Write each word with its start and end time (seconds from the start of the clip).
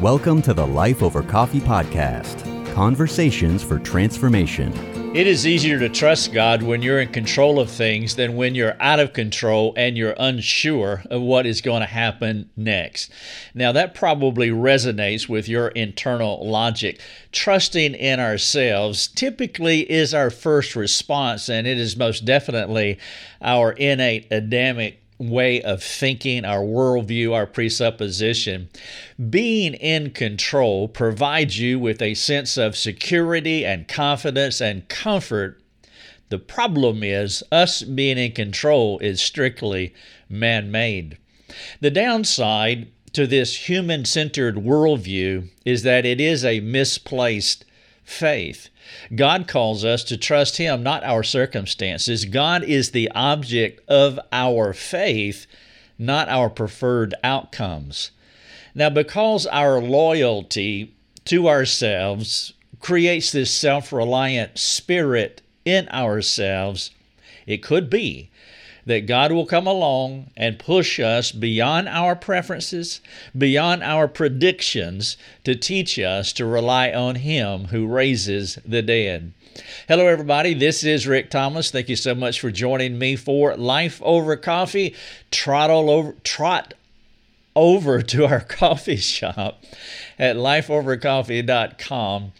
Welcome 0.00 0.40
to 0.42 0.54
the 0.54 0.66
Life 0.66 1.02
Over 1.02 1.22
Coffee 1.22 1.60
podcast 1.60 2.46
conversations 2.74 3.62
for 3.62 3.78
transformation. 3.78 4.72
It 5.14 5.26
is 5.26 5.46
easier 5.46 5.78
to 5.78 5.90
trust 5.90 6.32
God 6.32 6.62
when 6.62 6.80
you're 6.80 7.00
in 7.00 7.12
control 7.12 7.60
of 7.60 7.68
things 7.68 8.14
than 8.14 8.34
when 8.34 8.54
you're 8.54 8.80
out 8.80 8.98
of 8.98 9.12
control 9.12 9.74
and 9.76 9.98
you're 9.98 10.14
unsure 10.18 11.02
of 11.10 11.20
what 11.20 11.44
is 11.44 11.60
going 11.60 11.80
to 11.80 11.86
happen 11.86 12.48
next. 12.56 13.12
Now, 13.52 13.72
that 13.72 13.94
probably 13.94 14.48
resonates 14.48 15.28
with 15.28 15.50
your 15.50 15.68
internal 15.68 16.48
logic. 16.48 16.98
Trusting 17.32 17.94
in 17.94 18.20
ourselves 18.20 19.06
typically 19.08 19.80
is 19.90 20.14
our 20.14 20.30
first 20.30 20.76
response, 20.76 21.50
and 21.50 21.66
it 21.66 21.76
is 21.76 21.94
most 21.94 22.24
definitely 22.24 22.98
our 23.42 23.72
innate 23.72 24.28
Adamic 24.30 24.99
way 25.20 25.60
of 25.62 25.82
thinking, 25.82 26.44
our 26.44 26.62
worldview, 26.62 27.32
our 27.32 27.46
presupposition. 27.46 28.70
Being 29.28 29.74
in 29.74 30.10
control 30.10 30.88
provides 30.88 31.60
you 31.60 31.78
with 31.78 32.00
a 32.00 32.14
sense 32.14 32.56
of 32.56 32.76
security 32.76 33.64
and 33.64 33.86
confidence 33.86 34.60
and 34.60 34.88
comfort. 34.88 35.60
The 36.30 36.38
problem 36.38 37.02
is, 37.02 37.42
us 37.52 37.82
being 37.82 38.16
in 38.16 38.32
control 38.32 38.98
is 39.00 39.20
strictly 39.20 39.92
man 40.28 40.70
made. 40.70 41.18
The 41.80 41.90
downside 41.90 42.88
to 43.12 43.26
this 43.26 43.68
human 43.68 44.04
centered 44.04 44.56
worldview 44.56 45.48
is 45.64 45.82
that 45.82 46.06
it 46.06 46.20
is 46.20 46.44
a 46.44 46.60
misplaced 46.60 47.64
faith. 48.04 48.69
God 49.14 49.48
calls 49.48 49.84
us 49.84 50.04
to 50.04 50.16
trust 50.16 50.56
Him, 50.56 50.82
not 50.82 51.04
our 51.04 51.22
circumstances. 51.22 52.24
God 52.24 52.62
is 52.64 52.90
the 52.90 53.10
object 53.12 53.80
of 53.88 54.18
our 54.32 54.72
faith, 54.72 55.46
not 55.98 56.28
our 56.28 56.48
preferred 56.48 57.14
outcomes. 57.22 58.10
Now, 58.74 58.90
because 58.90 59.46
our 59.46 59.80
loyalty 59.80 60.94
to 61.26 61.48
ourselves 61.48 62.52
creates 62.78 63.32
this 63.32 63.50
self 63.50 63.92
reliant 63.92 64.58
spirit 64.58 65.42
in 65.64 65.88
ourselves, 65.88 66.90
it 67.46 67.58
could 67.58 67.90
be 67.90 68.29
that 68.90 69.06
God 69.06 69.30
will 69.30 69.46
come 69.46 69.68
along 69.68 70.30
and 70.36 70.58
push 70.58 70.98
us 70.98 71.30
beyond 71.30 71.88
our 71.88 72.16
preferences, 72.16 73.00
beyond 73.38 73.84
our 73.84 74.08
predictions, 74.08 75.16
to 75.44 75.54
teach 75.54 75.96
us 75.96 76.32
to 76.32 76.44
rely 76.44 76.90
on 76.90 77.14
Him 77.14 77.66
who 77.66 77.86
raises 77.86 78.58
the 78.66 78.82
dead. 78.82 79.32
Hello, 79.86 80.08
everybody. 80.08 80.54
This 80.54 80.82
is 80.82 81.06
Rick 81.06 81.30
Thomas. 81.30 81.70
Thank 81.70 81.88
you 81.88 81.94
so 81.94 82.16
much 82.16 82.40
for 82.40 82.50
joining 82.50 82.98
me 82.98 83.14
for 83.14 83.56
Life 83.56 84.02
Over 84.02 84.36
Coffee. 84.36 84.96
Trot 85.30 85.70
all 85.70 85.88
over, 85.88 86.16
trot 86.24 86.74
over 87.54 88.02
to 88.02 88.26
our 88.26 88.40
coffee 88.48 88.96
shop 88.96 89.62
at 90.18 90.34
lifeovercoffee.com 90.34 92.32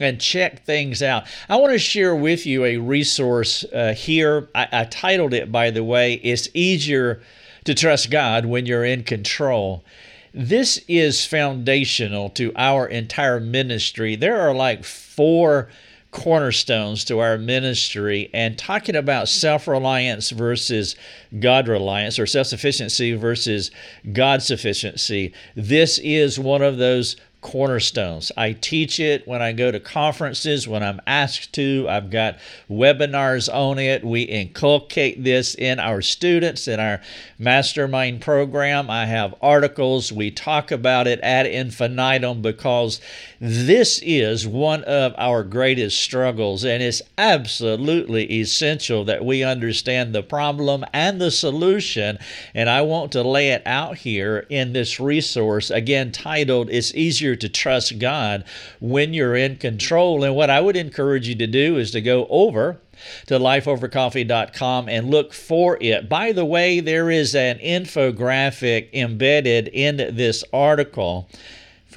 and 0.00 0.20
check 0.20 0.64
things 0.64 1.02
out. 1.02 1.24
I 1.48 1.56
want 1.56 1.72
to 1.72 1.78
share 1.78 2.14
with 2.14 2.46
you 2.46 2.64
a 2.64 2.76
resource 2.78 3.64
uh, 3.72 3.94
here. 3.94 4.48
I, 4.54 4.68
I 4.70 4.84
titled 4.84 5.34
it, 5.34 5.50
by 5.50 5.70
the 5.70 5.84
way, 5.84 6.14
It's 6.14 6.48
Easier 6.54 7.20
to 7.64 7.74
Trust 7.74 8.10
God 8.10 8.46
When 8.46 8.66
You're 8.66 8.84
in 8.84 9.04
Control. 9.04 9.84
This 10.32 10.78
is 10.88 11.24
foundational 11.24 12.28
to 12.30 12.52
our 12.54 12.86
entire 12.86 13.40
ministry. 13.40 14.14
There 14.14 14.40
are 14.40 14.54
like 14.54 14.84
four 14.84 15.68
cornerstones 16.10 17.04
to 17.04 17.18
our 17.18 17.36
ministry 17.36 18.30
and 18.32 18.56
talking 18.56 18.96
about 18.96 19.28
self 19.28 19.68
reliance 19.68 20.30
versus 20.30 20.96
God 21.38 21.68
reliance 21.68 22.18
or 22.18 22.26
self 22.26 22.46
sufficiency 22.46 23.14
versus 23.14 23.70
God 24.12 24.42
sufficiency. 24.42 25.32
This 25.54 25.98
is 25.98 26.38
one 26.38 26.62
of 26.62 26.78
those 26.78 27.16
cornerstones. 27.40 28.32
I 28.36 28.52
teach 28.52 28.98
it 28.98 29.26
when 29.26 29.40
I 29.40 29.52
go 29.52 29.70
to 29.70 29.78
conferences, 29.80 30.66
when 30.66 30.82
I'm 30.82 31.00
asked 31.06 31.52
to. 31.54 31.86
I've 31.88 32.10
got 32.10 32.38
webinars 32.68 33.52
on 33.52 33.78
it. 33.78 34.04
We 34.04 34.22
inculcate 34.22 35.22
this 35.22 35.54
in 35.54 35.78
our 35.78 36.02
students 36.02 36.66
in 36.66 36.80
our 36.80 37.00
mastermind 37.38 38.20
program. 38.20 38.90
I 38.90 39.06
have 39.06 39.34
articles. 39.40 40.12
We 40.12 40.30
talk 40.30 40.70
about 40.70 41.06
it 41.06 41.20
ad 41.22 41.46
infinitum 41.46 42.42
because 42.42 43.00
this 43.40 44.00
is 44.02 44.46
one 44.46 44.82
of 44.84 45.14
our 45.16 45.44
greatest 45.44 46.00
struggles, 46.00 46.64
and 46.64 46.82
it's 46.82 47.02
absolutely 47.16 48.24
essential 48.40 49.04
that 49.04 49.24
we 49.24 49.44
understand 49.44 50.12
the 50.12 50.22
problem 50.22 50.84
and 50.92 51.20
the 51.20 51.30
solution. 51.30 52.18
And 52.54 52.68
I 52.68 52.82
want 52.82 53.12
to 53.12 53.22
lay 53.22 53.50
it 53.50 53.62
out 53.64 53.98
here 53.98 54.46
in 54.48 54.72
this 54.72 54.98
resource, 54.98 55.70
again 55.70 56.10
titled 56.10 56.68
It's 56.70 56.92
Easier 56.94 57.27
to 57.36 57.48
Trust 57.48 57.98
God 57.98 58.44
When 58.80 59.14
You're 59.14 59.36
in 59.36 59.56
Control. 59.56 60.24
And 60.24 60.34
what 60.34 60.50
I 60.50 60.60
would 60.60 60.76
encourage 60.76 61.28
you 61.28 61.34
to 61.36 61.46
do 61.46 61.76
is 61.78 61.90
to 61.92 62.00
go 62.00 62.26
over 62.28 62.80
to 63.26 63.38
lifeovercoffee.com 63.38 64.88
and 64.88 65.10
look 65.10 65.32
for 65.32 65.78
it. 65.80 66.08
By 66.08 66.32
the 66.32 66.44
way, 66.44 66.80
there 66.80 67.10
is 67.10 67.34
an 67.34 67.58
infographic 67.58 68.92
embedded 68.92 69.68
in 69.68 69.96
this 69.96 70.44
article 70.52 71.28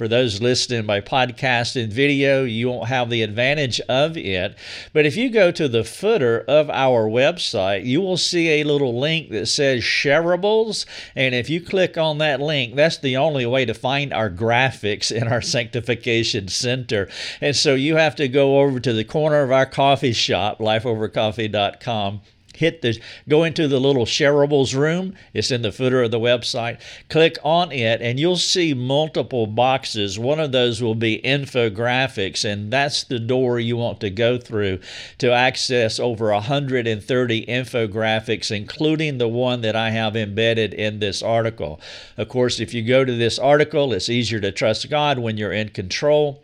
for 0.02 0.08
those 0.08 0.42
listening 0.42 0.84
by 0.84 1.00
podcast 1.00 1.80
and 1.80 1.92
video, 1.92 2.42
you 2.42 2.68
won't 2.68 2.88
have 2.88 3.08
the 3.08 3.22
advantage 3.22 3.80
of 3.82 4.16
it. 4.16 4.56
But 4.92 5.06
if 5.06 5.16
you 5.16 5.30
go 5.30 5.52
to 5.52 5.68
the 5.68 5.84
footer 5.84 6.40
of 6.48 6.68
our 6.70 7.08
website, 7.08 7.84
you 7.84 8.00
will 8.00 8.16
see 8.16 8.48
a 8.48 8.64
little 8.64 8.98
link 8.98 9.30
that 9.30 9.46
says 9.46 9.84
shareables. 9.84 10.86
And 11.14 11.36
if 11.36 11.48
you 11.48 11.60
click 11.60 11.96
on 11.96 12.18
that 12.18 12.40
link, 12.40 12.74
that's 12.74 12.98
the 12.98 13.16
only 13.16 13.46
way 13.46 13.64
to 13.64 13.74
find 13.74 14.12
our 14.12 14.28
graphics 14.28 15.12
in 15.12 15.28
our 15.28 15.40
sanctification 15.40 16.48
center. 16.48 17.08
And 17.40 17.54
so 17.54 17.76
you 17.76 17.94
have 17.94 18.16
to 18.16 18.26
go 18.26 18.58
over 18.58 18.80
to 18.80 18.92
the 18.92 19.04
corner 19.04 19.44
of 19.44 19.52
our 19.52 19.66
coffee 19.66 20.14
shop, 20.14 20.58
lifeovercoffee.com 20.58 22.22
hit 22.54 22.82
the 22.82 23.00
go 23.28 23.44
into 23.44 23.68
the 23.68 23.80
little 23.80 24.06
shareables 24.06 24.76
room. 24.76 25.14
It's 25.32 25.50
in 25.50 25.62
the 25.62 25.72
footer 25.72 26.02
of 26.02 26.10
the 26.10 26.20
website. 26.20 26.80
Click 27.08 27.38
on 27.42 27.72
it 27.72 28.00
and 28.00 28.18
you'll 28.18 28.36
see 28.36 28.74
multiple 28.74 29.46
boxes. 29.46 30.18
One 30.18 30.40
of 30.40 30.52
those 30.52 30.82
will 30.82 30.94
be 30.94 31.20
infographics 31.24 32.44
and 32.44 32.72
that's 32.72 33.04
the 33.04 33.18
door 33.18 33.58
you 33.58 33.76
want 33.76 34.00
to 34.00 34.10
go 34.10 34.38
through 34.38 34.80
to 35.18 35.32
access 35.32 35.98
over 35.98 36.30
130 36.30 37.46
infographics 37.46 38.54
including 38.54 39.18
the 39.18 39.28
one 39.28 39.60
that 39.62 39.76
i 39.76 39.90
have 39.90 40.16
embedded 40.16 40.74
in 40.74 40.98
this 40.98 41.22
article. 41.22 41.80
Of 42.16 42.28
course 42.28 42.60
if 42.60 42.74
you 42.74 42.82
go 42.82 43.04
to 43.04 43.14
this 43.14 43.38
article 43.38 43.92
it's 43.92 44.08
easier 44.08 44.40
to 44.40 44.52
trust 44.52 44.90
god 44.90 45.18
when 45.18 45.36
you're 45.36 45.52
in 45.52 45.70
control 45.70 46.42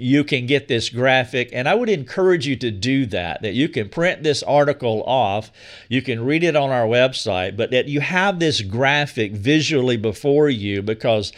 you 0.00 0.24
can 0.24 0.46
get 0.46 0.68
this 0.68 0.88
graphic. 0.88 1.50
And 1.52 1.68
I 1.68 1.74
would 1.74 1.88
encourage 1.88 2.46
you 2.46 2.56
to 2.56 2.70
do 2.70 3.06
that, 3.06 3.42
that 3.42 3.54
you 3.54 3.68
can 3.68 3.88
print 3.88 4.22
this 4.22 4.42
article 4.42 5.02
off, 5.04 5.50
you 5.88 6.02
can 6.02 6.24
read 6.24 6.44
it 6.44 6.56
on 6.56 6.70
our 6.70 6.86
website, 6.86 7.56
but 7.56 7.70
that 7.70 7.88
you 7.88 8.00
have 8.00 8.38
this 8.38 8.60
graphic 8.60 9.32
visually 9.32 9.96
before 9.96 10.48
you 10.48 10.82
because 10.82 11.32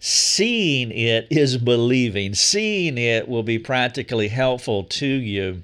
seeing 0.00 0.90
it 0.90 1.26
is 1.30 1.58
believing. 1.58 2.34
Seeing 2.34 2.98
it 2.98 3.28
will 3.28 3.42
be 3.42 3.58
practically 3.58 4.28
helpful 4.28 4.84
to 4.84 5.06
you. 5.06 5.62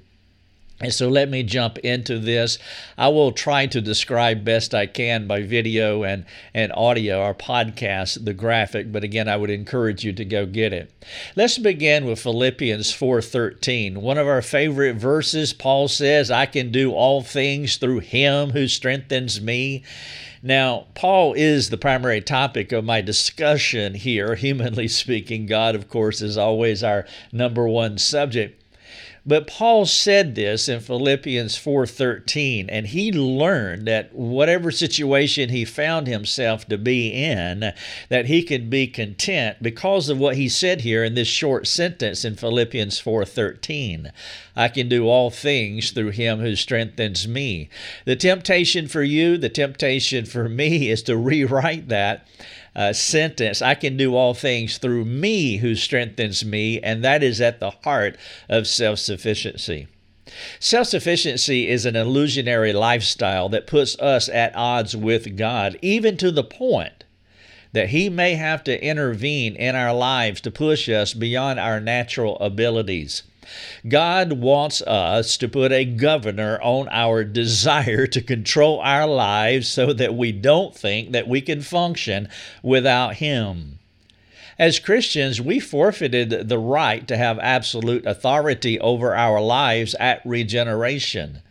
And 0.83 0.93
so 0.93 1.07
let 1.07 1.29
me 1.29 1.43
jump 1.43 1.77
into 1.77 2.19
this. 2.19 2.59
I 2.97 3.07
will 3.07 3.31
try 3.31 3.67
to 3.67 3.79
describe 3.79 4.43
best 4.43 4.75
I 4.75 4.85
can 4.85 5.27
by 5.27 5.41
video 5.41 6.03
and, 6.03 6.25
and 6.53 6.73
audio, 6.73 7.21
our 7.21 7.33
podcast, 7.33 8.25
the 8.25 8.33
graphic, 8.33 8.91
but 8.91 9.01
again, 9.01 9.29
I 9.29 9.37
would 9.37 9.49
encourage 9.49 10.03
you 10.03 10.11
to 10.11 10.25
go 10.25 10.45
get 10.45 10.73
it. 10.73 10.91
Let's 11.37 11.57
begin 11.57 12.05
with 12.05 12.19
Philippians 12.19 12.91
4:13. 12.91 14.01
One 14.01 14.17
of 14.17 14.27
our 14.27 14.41
favorite 14.41 14.97
verses, 14.97 15.53
Paul 15.53 15.87
says, 15.87 16.29
I 16.29 16.45
can 16.45 16.69
do 16.69 16.91
all 16.91 17.21
things 17.21 17.77
through 17.77 17.99
him 17.99 18.49
who 18.49 18.67
strengthens 18.67 19.39
me. 19.39 19.83
Now, 20.45 20.87
Paul 20.93 21.33
is 21.35 21.69
the 21.69 21.77
primary 21.77 22.19
topic 22.19 22.73
of 22.73 22.83
my 22.83 22.99
discussion 22.99 23.93
here, 23.93 24.35
humanly 24.43 24.89
speaking. 24.89 25.45
God, 25.45 25.75
of 25.75 25.87
course, 25.87 26.21
is 26.21 26.37
always 26.37 26.83
our 26.83 27.05
number 27.31 27.65
one 27.65 27.97
subject. 27.97 28.62
But 29.25 29.47
Paul 29.47 29.85
said 29.85 30.35
this 30.35 30.67
in 30.67 30.81
Philippians 30.81 31.55
4:13 31.55 32.65
and 32.67 32.87
he 32.87 33.09
learned 33.11 33.87
that 33.87 34.13
whatever 34.13 34.69
situation 34.69 35.47
he 35.47 35.63
found 35.63 36.07
himself 36.07 36.67
to 36.67 36.77
be 36.77 37.09
in 37.09 37.71
that 38.09 38.25
he 38.25 38.43
could 38.43 38.69
be 38.69 38.85
content 38.85 39.57
because 39.61 40.09
of 40.09 40.19
what 40.19 40.35
he 40.35 40.49
said 40.49 40.81
here 40.81 41.05
in 41.05 41.15
this 41.15 41.29
short 41.29 41.67
sentence 41.67 42.25
in 42.25 42.35
Philippians 42.35 42.99
4:13. 42.99 44.11
I 44.57 44.67
can 44.67 44.89
do 44.89 45.07
all 45.07 45.29
things 45.29 45.91
through 45.91 46.11
him 46.11 46.39
who 46.39 46.57
strengthens 46.57 47.25
me. 47.25 47.69
The 48.03 48.17
temptation 48.17 48.89
for 48.89 49.03
you, 49.03 49.37
the 49.37 49.47
temptation 49.47 50.25
for 50.25 50.49
me 50.49 50.89
is 50.89 51.01
to 51.03 51.15
rewrite 51.15 51.87
that 51.87 52.27
uh, 52.75 52.93
sentence 52.93 53.61
I 53.61 53.75
can 53.75 53.97
do 53.97 54.15
all 54.15 54.33
things 54.33 54.77
through 54.77 55.05
me 55.05 55.57
who 55.57 55.75
strengthens 55.75 56.43
me, 56.43 56.79
and 56.79 57.03
that 57.03 57.23
is 57.23 57.39
at 57.41 57.59
the 57.59 57.71
heart 57.71 58.17
of 58.49 58.67
self 58.67 58.99
sufficiency. 58.99 59.87
Self 60.59 60.87
sufficiency 60.87 61.67
is 61.67 61.85
an 61.85 61.95
illusionary 61.95 62.73
lifestyle 62.73 63.49
that 63.49 63.67
puts 63.67 63.99
us 63.99 64.29
at 64.29 64.55
odds 64.55 64.95
with 64.95 65.37
God, 65.37 65.77
even 65.81 66.17
to 66.17 66.31
the 66.31 66.43
point 66.43 67.03
that 67.73 67.89
He 67.89 68.09
may 68.09 68.35
have 68.35 68.63
to 68.63 68.83
intervene 68.83 69.55
in 69.55 69.75
our 69.75 69.93
lives 69.93 70.41
to 70.41 70.51
push 70.51 70.87
us 70.89 71.13
beyond 71.13 71.59
our 71.59 71.79
natural 71.79 72.37
abilities. 72.39 73.23
God 73.87 74.33
wants 74.33 74.81
us 74.81 75.37
to 75.37 75.47
put 75.47 75.71
a 75.71 75.85
governor 75.85 76.59
on 76.61 76.87
our 76.89 77.23
desire 77.23 78.07
to 78.07 78.21
control 78.21 78.79
our 78.79 79.07
lives 79.07 79.67
so 79.67 79.93
that 79.93 80.15
we 80.15 80.31
don't 80.31 80.75
think 80.75 81.11
that 81.11 81.27
we 81.27 81.41
can 81.41 81.61
function 81.61 82.29
without 82.61 83.15
Him. 83.15 83.79
As 84.59 84.79
Christians, 84.79 85.41
we 85.41 85.59
forfeited 85.59 86.47
the 86.47 86.59
right 86.59 87.07
to 87.07 87.17
have 87.17 87.39
absolute 87.39 88.05
authority 88.05 88.79
over 88.79 89.15
our 89.15 89.41
lives 89.41 89.95
at 89.95 90.21
regeneration. 90.25 91.41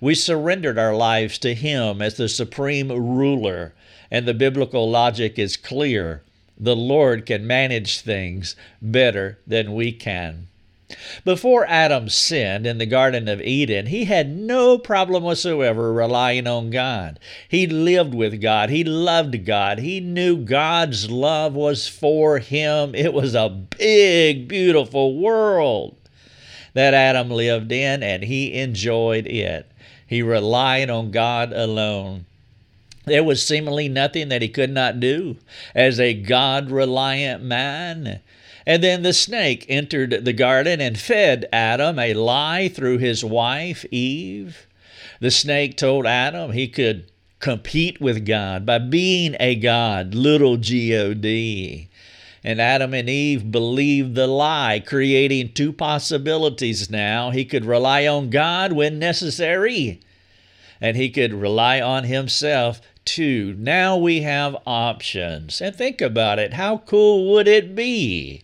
We 0.00 0.14
surrendered 0.14 0.78
our 0.78 0.94
lives 0.94 1.38
to 1.38 1.54
Him 1.54 2.00
as 2.00 2.14
the 2.14 2.28
supreme 2.28 2.88
ruler, 2.88 3.74
and 4.10 4.26
the 4.26 4.34
biblical 4.34 4.88
logic 4.88 5.38
is 5.38 5.56
clear. 5.56 6.22
The 6.56 6.76
Lord 6.76 7.26
can 7.26 7.46
manage 7.46 8.00
things 8.00 8.54
better 8.80 9.40
than 9.46 9.74
we 9.74 9.90
can. 9.90 10.46
Before 11.24 11.66
Adam 11.66 12.08
sinned 12.08 12.66
in 12.66 12.78
the 12.78 12.86
Garden 12.86 13.28
of 13.28 13.40
Eden, 13.40 13.86
he 13.86 14.04
had 14.04 14.36
no 14.36 14.78
problem 14.78 15.22
whatsoever 15.22 15.92
relying 15.92 16.46
on 16.46 16.70
God. 16.70 17.18
He 17.48 17.66
lived 17.66 18.14
with 18.14 18.40
God. 18.40 18.70
He 18.70 18.84
loved 18.84 19.44
God. 19.44 19.78
He 19.78 20.00
knew 20.00 20.36
God's 20.36 21.10
love 21.10 21.54
was 21.54 21.88
for 21.88 22.38
him. 22.38 22.94
It 22.94 23.12
was 23.12 23.34
a 23.34 23.48
big, 23.48 24.48
beautiful 24.48 25.18
world 25.18 25.96
that 26.74 26.94
Adam 26.94 27.30
lived 27.30 27.72
in, 27.72 28.02
and 28.02 28.24
he 28.24 28.52
enjoyed 28.54 29.26
it. 29.26 29.70
He 30.06 30.22
relied 30.22 30.90
on 30.90 31.10
God 31.10 31.52
alone. 31.52 32.26
There 33.06 33.24
was 33.24 33.44
seemingly 33.44 33.88
nothing 33.88 34.28
that 34.30 34.42
he 34.42 34.48
could 34.48 34.70
not 34.70 34.98
do 35.00 35.36
as 35.74 36.00
a 36.00 36.14
God 36.14 36.70
reliant 36.70 37.42
man. 37.42 38.20
And 38.66 38.82
then 38.82 39.02
the 39.02 39.12
snake 39.12 39.66
entered 39.68 40.24
the 40.24 40.32
garden 40.32 40.80
and 40.80 40.98
fed 40.98 41.46
Adam 41.52 41.98
a 41.98 42.14
lie 42.14 42.68
through 42.68 42.98
his 42.98 43.22
wife, 43.24 43.84
Eve. 43.90 44.66
The 45.20 45.30
snake 45.30 45.76
told 45.76 46.06
Adam 46.06 46.52
he 46.52 46.68
could 46.68 47.10
compete 47.40 48.00
with 48.00 48.24
God 48.24 48.64
by 48.64 48.78
being 48.78 49.36
a 49.38 49.54
God, 49.54 50.14
little 50.14 50.56
G 50.56 50.96
O 50.96 51.12
D. 51.12 51.88
And 52.42 52.60
Adam 52.60 52.94
and 52.94 53.08
Eve 53.08 53.50
believed 53.50 54.14
the 54.14 54.26
lie, 54.26 54.82
creating 54.84 55.52
two 55.52 55.72
possibilities 55.72 56.90
now. 56.90 57.30
He 57.30 57.44
could 57.44 57.64
rely 57.64 58.06
on 58.06 58.30
God 58.30 58.72
when 58.72 58.98
necessary, 58.98 60.00
and 60.80 60.96
he 60.96 61.10
could 61.10 61.32
rely 61.32 61.80
on 61.80 62.04
himself 62.04 62.80
too. 63.04 63.54
Now 63.58 63.96
we 63.96 64.22
have 64.22 64.56
options. 64.66 65.60
And 65.60 65.76
think 65.76 66.00
about 66.00 66.38
it 66.38 66.54
how 66.54 66.78
cool 66.78 67.32
would 67.32 67.48
it 67.48 67.74
be 67.74 68.43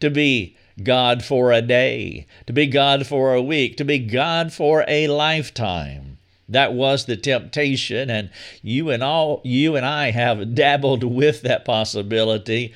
to 0.00 0.10
be 0.10 0.56
God 0.82 1.24
for 1.24 1.52
a 1.52 1.62
day, 1.62 2.26
to 2.46 2.52
be 2.52 2.66
God 2.66 3.06
for 3.06 3.34
a 3.34 3.42
week, 3.42 3.76
to 3.78 3.84
be 3.84 3.98
God 3.98 4.52
for 4.52 4.84
a 4.86 5.08
lifetime. 5.08 6.18
That 6.48 6.74
was 6.74 7.06
the 7.06 7.16
temptation, 7.16 8.08
and 8.08 8.30
you 8.62 8.90
and 8.90 9.02
all 9.02 9.40
you 9.42 9.74
and 9.74 9.84
I 9.84 10.12
have 10.12 10.54
dabbled 10.54 11.02
with 11.02 11.42
that 11.42 11.64
possibility 11.64 12.72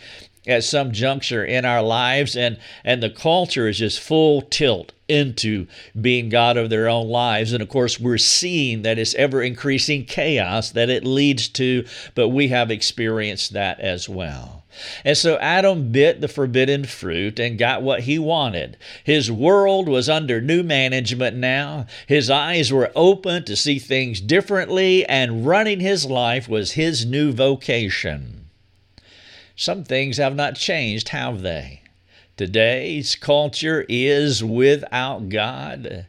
at 0.47 0.65
some 0.65 0.91
juncture 0.91 1.45
in 1.45 1.65
our 1.65 1.83
lives, 1.83 2.37
and 2.37 2.59
and 2.85 3.03
the 3.03 3.11
culture 3.11 3.69
is 3.69 3.79
just 3.79 4.01
full 4.01 4.43
tilt 4.43 4.93
into 5.07 5.67
being 6.01 6.29
God 6.29 6.57
of 6.57 6.71
their 6.71 6.89
own 6.89 7.09
lives. 7.09 7.53
And 7.53 7.63
of 7.63 7.69
course, 7.69 8.01
we're 8.01 8.19
seeing 8.19 8.83
that 8.83 8.99
it's 8.99 9.15
ever 9.15 9.43
increasing 9.43 10.05
chaos 10.05 10.71
that 10.71 10.89
it 10.89 11.05
leads 11.05 11.49
to, 11.51 11.85
but 12.15 12.29
we 12.29 12.49
have 12.49 12.71
experienced 12.71 13.53
that 13.53 13.79
as 13.81 14.09
well. 14.09 14.60
And 15.05 15.17
so 15.17 15.37
Adam 15.39 15.93
bit 15.93 16.21
the 16.21 16.29
forbidden 16.29 16.85
fruit 16.85 17.39
and 17.39 17.59
got 17.59 17.83
what 17.83 18.01
he 18.01 18.19
wanted. 18.19 18.77
His 19.05 19.31
world 19.31 19.89
was 19.89 20.09
under 20.09 20.41
new 20.41 20.63
management 20.63 21.37
now. 21.37 21.87
His 22.07 22.31
eyes 22.31 22.73
were 22.73 22.93
open 22.95 23.45
to 23.45 23.57
see 23.57 23.79
things 23.79 24.21
differently, 24.21 25.05
and 25.07 25.47
running 25.47 25.81
his 25.81 26.07
life 26.07 26.49
was 26.49 26.73
his 26.73 27.05
new 27.05 27.33
vocation. 27.33 28.47
Some 29.57 29.85
things 29.85 30.17
have 30.17 30.35
not 30.35 30.55
changed, 30.55 31.11
have 31.11 31.43
they? 31.43 31.83
Today's 32.37 33.17
culture 33.17 33.85
is 33.89 34.43
without 34.43 35.29
God. 35.29 36.07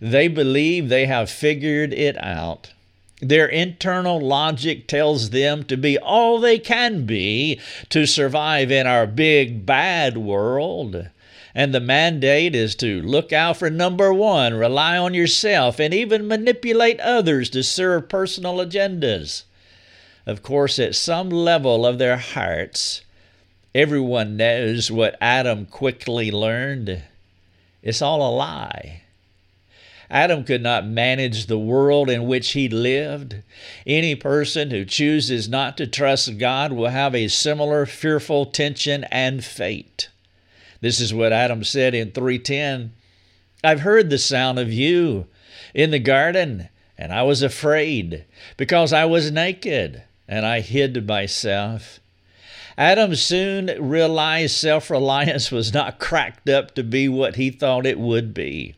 They 0.00 0.26
believe 0.26 0.88
they 0.88 1.06
have 1.06 1.30
figured 1.30 1.92
it 1.92 2.16
out. 2.18 2.72
Their 3.20 3.46
internal 3.46 4.20
logic 4.20 4.86
tells 4.86 5.30
them 5.30 5.64
to 5.64 5.76
be 5.76 5.98
all 5.98 6.38
they 6.38 6.58
can 6.58 7.04
be 7.04 7.60
to 7.88 8.06
survive 8.06 8.70
in 8.70 8.86
our 8.86 9.06
big 9.06 9.66
bad 9.66 10.16
world. 10.16 11.08
And 11.54 11.74
the 11.74 11.80
mandate 11.80 12.54
is 12.54 12.76
to 12.76 13.02
look 13.02 13.32
out 13.32 13.56
for 13.56 13.70
number 13.70 14.12
one, 14.12 14.54
rely 14.54 14.96
on 14.96 15.14
yourself, 15.14 15.80
and 15.80 15.92
even 15.92 16.28
manipulate 16.28 17.00
others 17.00 17.50
to 17.50 17.62
serve 17.64 18.08
personal 18.08 18.58
agendas. 18.58 19.42
Of 20.26 20.42
course, 20.42 20.78
at 20.78 20.94
some 20.94 21.30
level 21.30 21.84
of 21.84 21.98
their 21.98 22.18
hearts, 22.18 23.02
Everyone 23.74 24.38
knows 24.38 24.90
what 24.90 25.18
Adam 25.20 25.66
quickly 25.66 26.30
learned. 26.30 27.02
It's 27.82 28.00
all 28.00 28.28
a 28.28 28.32
lie. 28.34 29.02
Adam 30.10 30.42
could 30.42 30.62
not 30.62 30.86
manage 30.86 31.46
the 31.46 31.58
world 31.58 32.08
in 32.08 32.26
which 32.26 32.52
he 32.52 32.68
lived. 32.68 33.42
Any 33.86 34.14
person 34.14 34.70
who 34.70 34.84
chooses 34.84 35.48
not 35.48 35.76
to 35.76 35.86
trust 35.86 36.38
God 36.38 36.72
will 36.72 36.88
have 36.88 37.14
a 37.14 37.28
similar 37.28 37.84
fearful 37.84 38.46
tension 38.46 39.04
and 39.04 39.44
fate. 39.44 40.08
This 40.80 40.98
is 41.00 41.12
what 41.12 41.32
Adam 41.32 41.62
said 41.62 41.94
in 41.94 42.12
310. 42.12 42.92
I've 43.62 43.80
heard 43.80 44.08
the 44.08 44.18
sound 44.18 44.58
of 44.58 44.72
you 44.72 45.26
in 45.74 45.90
the 45.90 45.98
garden, 45.98 46.68
and 46.96 47.12
I 47.12 47.22
was 47.22 47.42
afraid 47.42 48.24
because 48.56 48.92
I 48.92 49.04
was 49.04 49.30
naked, 49.30 50.04
and 50.26 50.46
I 50.46 50.60
hid 50.60 51.06
myself. 51.06 52.00
Adam 52.78 53.16
soon 53.16 53.66
realized 53.80 54.54
self 54.54 54.88
reliance 54.88 55.50
was 55.50 55.74
not 55.74 55.98
cracked 55.98 56.48
up 56.48 56.74
to 56.76 56.84
be 56.84 57.08
what 57.08 57.36
he 57.36 57.50
thought 57.50 57.84
it 57.84 57.98
would 57.98 58.32
be. 58.32 58.76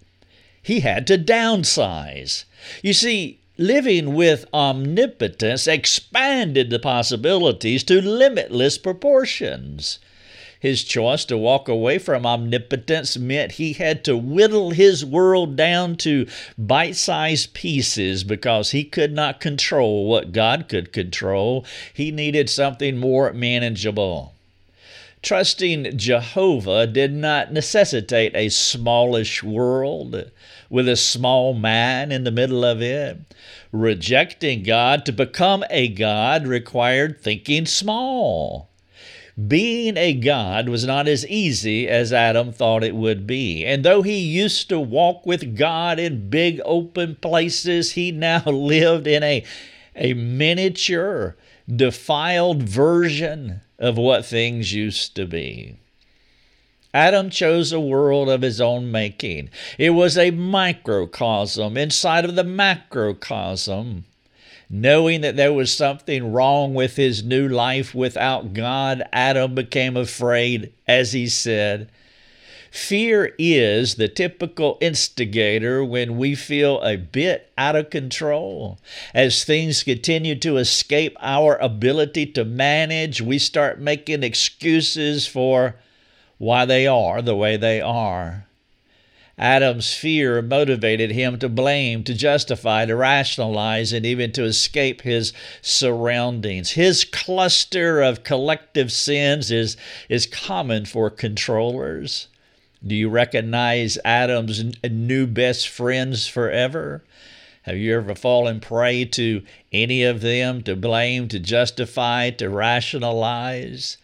He 0.70 0.78
had 0.78 1.04
to 1.08 1.18
downsize. 1.18 2.44
You 2.80 2.92
see, 2.92 3.40
living 3.58 4.14
with 4.14 4.46
omnipotence 4.54 5.66
expanded 5.66 6.70
the 6.70 6.78
possibilities 6.78 7.82
to 7.82 8.00
limitless 8.00 8.78
proportions. 8.78 9.98
His 10.60 10.84
choice 10.84 11.24
to 11.24 11.36
walk 11.36 11.68
away 11.68 11.98
from 11.98 12.24
omnipotence 12.24 13.16
meant 13.16 13.58
he 13.58 13.72
had 13.72 14.04
to 14.04 14.16
whittle 14.16 14.70
his 14.70 15.04
world 15.04 15.56
down 15.56 15.96
to 16.06 16.28
bite 16.56 16.94
sized 16.94 17.52
pieces 17.52 18.22
because 18.22 18.70
he 18.70 18.84
could 18.84 19.12
not 19.12 19.40
control 19.40 20.06
what 20.06 20.30
God 20.30 20.68
could 20.68 20.92
control. 20.92 21.64
He 21.92 22.12
needed 22.12 22.48
something 22.48 22.96
more 22.96 23.32
manageable. 23.32 24.34
Trusting 25.20 25.98
Jehovah 25.98 26.86
did 26.86 27.12
not 27.12 27.52
necessitate 27.52 28.36
a 28.36 28.50
smallish 28.50 29.42
world 29.42 30.30
with 30.70 30.88
a 30.88 30.96
small 30.96 31.52
man 31.52 32.12
in 32.12 32.24
the 32.24 32.30
middle 32.30 32.64
of 32.64 32.80
it. 32.80 33.18
Rejecting 33.72 34.62
God 34.62 35.04
to 35.04 35.12
become 35.12 35.64
a 35.68 35.88
God 35.88 36.46
required 36.46 37.20
thinking 37.20 37.66
small. 37.66 38.70
Being 39.48 39.96
a 39.96 40.12
God 40.12 40.68
was 40.68 40.84
not 40.84 41.08
as 41.08 41.26
easy 41.26 41.88
as 41.88 42.12
Adam 42.12 42.52
thought 42.52 42.84
it 42.84 42.94
would 42.94 43.26
be. 43.26 43.64
And 43.64 43.84
though 43.84 44.02
he 44.02 44.18
used 44.18 44.68
to 44.68 44.78
walk 44.78 45.26
with 45.26 45.56
God 45.56 45.98
in 45.98 46.30
big 46.30 46.60
open 46.64 47.16
places, 47.16 47.92
he 47.92 48.12
now 48.12 48.42
lived 48.46 49.06
in 49.06 49.22
a, 49.22 49.44
a 49.96 50.14
miniature, 50.14 51.36
defiled 51.68 52.62
version 52.62 53.60
of 53.78 53.96
what 53.96 54.26
things 54.26 54.74
used 54.74 55.16
to 55.16 55.26
be. 55.26 55.79
Adam 56.92 57.30
chose 57.30 57.72
a 57.72 57.78
world 57.80 58.28
of 58.28 58.42
his 58.42 58.60
own 58.60 58.90
making. 58.90 59.48
It 59.78 59.90
was 59.90 60.18
a 60.18 60.32
microcosm 60.32 61.76
inside 61.76 62.24
of 62.24 62.34
the 62.34 62.44
macrocosm. 62.44 64.04
Knowing 64.68 65.20
that 65.20 65.36
there 65.36 65.52
was 65.52 65.72
something 65.72 66.32
wrong 66.32 66.74
with 66.74 66.96
his 66.96 67.24
new 67.24 67.48
life 67.48 67.94
without 67.94 68.54
God, 68.54 69.02
Adam 69.12 69.54
became 69.54 69.96
afraid, 69.96 70.72
as 70.86 71.12
he 71.12 71.28
said. 71.28 71.88
Fear 72.70 73.34
is 73.36 73.96
the 73.96 74.06
typical 74.06 74.78
instigator 74.80 75.84
when 75.84 76.16
we 76.16 76.36
feel 76.36 76.80
a 76.82 76.96
bit 76.96 77.50
out 77.58 77.74
of 77.74 77.90
control. 77.90 78.78
As 79.12 79.42
things 79.42 79.82
continue 79.82 80.36
to 80.36 80.56
escape 80.56 81.16
our 81.20 81.56
ability 81.56 82.26
to 82.26 82.44
manage, 82.44 83.20
we 83.20 83.40
start 83.40 83.80
making 83.80 84.22
excuses 84.22 85.26
for 85.26 85.74
why 86.40 86.64
they 86.64 86.86
are 86.86 87.20
the 87.20 87.36
way 87.36 87.54
they 87.58 87.82
are. 87.82 88.46
Adam's 89.36 89.92
fear 89.92 90.40
motivated 90.40 91.10
him 91.10 91.38
to 91.38 91.50
blame, 91.50 92.02
to 92.02 92.14
justify, 92.14 92.86
to 92.86 92.96
rationalize, 92.96 93.92
and 93.92 94.06
even 94.06 94.32
to 94.32 94.44
escape 94.44 95.02
his 95.02 95.34
surroundings. 95.60 96.70
His 96.70 97.04
cluster 97.04 98.00
of 98.00 98.24
collective 98.24 98.90
sins 98.90 99.50
is, 99.50 99.76
is 100.08 100.26
common 100.26 100.86
for 100.86 101.10
controllers. 101.10 102.28
Do 102.86 102.94
you 102.94 103.10
recognize 103.10 103.98
Adam's 104.02 104.64
new 104.82 105.26
best 105.26 105.68
friends 105.68 106.26
forever? 106.26 107.04
Have 107.64 107.76
you 107.76 107.98
ever 107.98 108.14
fallen 108.14 108.60
prey 108.60 109.04
to 109.04 109.42
any 109.72 110.04
of 110.04 110.22
them 110.22 110.62
to 110.62 110.74
blame, 110.74 111.28
to 111.28 111.38
justify, 111.38 112.30
to 112.30 112.48
rationalize 112.48 113.98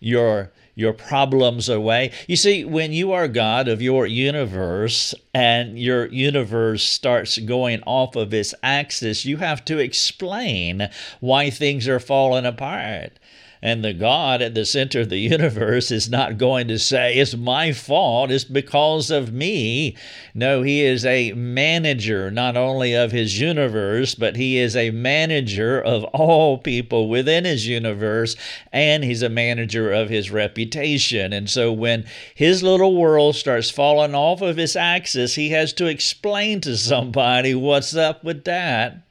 your 0.00 0.52
your 0.76 0.92
problems 0.92 1.68
away? 1.68 2.12
You 2.28 2.36
see, 2.36 2.64
when 2.64 2.92
you 2.92 3.10
are 3.10 3.26
God 3.26 3.66
of 3.66 3.82
your 3.82 4.06
universe 4.06 5.14
and 5.34 5.76
your 5.76 6.06
universe 6.06 6.84
starts 6.84 7.38
going 7.38 7.82
off 7.84 8.14
of 8.14 8.32
its 8.32 8.54
axis, 8.62 9.24
you 9.24 9.38
have 9.38 9.64
to 9.64 9.78
explain 9.78 10.88
why 11.18 11.50
things 11.50 11.88
are 11.88 11.98
falling 11.98 12.46
apart. 12.46 13.18
And 13.62 13.84
the 13.84 13.94
God 13.94 14.42
at 14.42 14.54
the 14.54 14.66
center 14.66 15.00
of 15.00 15.08
the 15.08 15.18
universe 15.18 15.90
is 15.90 16.10
not 16.10 16.38
going 16.38 16.68
to 16.68 16.78
say, 16.78 17.14
It's 17.14 17.34
my 17.34 17.72
fault, 17.72 18.30
it's 18.30 18.44
because 18.44 19.10
of 19.10 19.32
me. 19.32 19.96
No, 20.34 20.62
He 20.62 20.82
is 20.82 21.04
a 21.04 21.32
manager 21.32 22.30
not 22.30 22.56
only 22.56 22.94
of 22.94 23.12
His 23.12 23.40
universe, 23.40 24.14
but 24.14 24.36
He 24.36 24.58
is 24.58 24.76
a 24.76 24.90
manager 24.90 25.80
of 25.80 26.04
all 26.04 26.58
people 26.58 27.08
within 27.08 27.44
His 27.44 27.66
universe, 27.66 28.36
and 28.72 29.02
He's 29.02 29.22
a 29.22 29.28
manager 29.28 29.92
of 29.92 30.10
His 30.10 30.30
reputation. 30.30 31.32
And 31.32 31.48
so 31.48 31.72
when 31.72 32.04
His 32.34 32.62
little 32.62 32.94
world 32.94 33.36
starts 33.36 33.70
falling 33.70 34.14
off 34.14 34.42
of 34.42 34.58
its 34.58 34.76
axis, 34.76 35.34
He 35.34 35.50
has 35.50 35.72
to 35.74 35.86
explain 35.86 36.60
to 36.60 36.76
somebody 36.76 37.54
what's 37.54 37.96
up 37.96 38.22
with 38.22 38.44
that. 38.44 39.02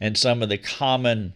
And 0.00 0.16
some 0.16 0.42
of 0.44 0.48
the 0.48 0.58
common 0.58 1.34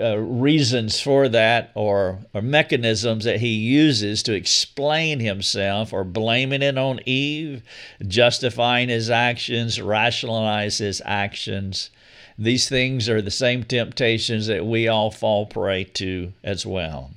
uh, 0.00 0.18
reasons 0.18 1.00
for 1.00 1.28
that 1.28 1.70
or, 1.74 2.18
or 2.32 2.40
mechanisms 2.40 3.24
that 3.24 3.40
he 3.40 3.48
uses 3.48 4.22
to 4.22 4.32
explain 4.32 5.20
himself 5.20 5.92
or 5.92 6.04
blaming 6.04 6.62
it 6.62 6.78
on 6.78 7.00
Eve, 7.04 7.62
justifying 8.06 8.88
his 8.88 9.10
actions, 9.10 9.80
rationalize 9.80 10.78
his 10.78 11.02
actions. 11.04 11.90
These 12.38 12.68
things 12.68 13.08
are 13.08 13.20
the 13.20 13.32
same 13.32 13.64
temptations 13.64 14.46
that 14.46 14.64
we 14.64 14.86
all 14.86 15.10
fall 15.10 15.44
prey 15.46 15.84
to 15.94 16.32
as 16.44 16.64
well. 16.64 17.10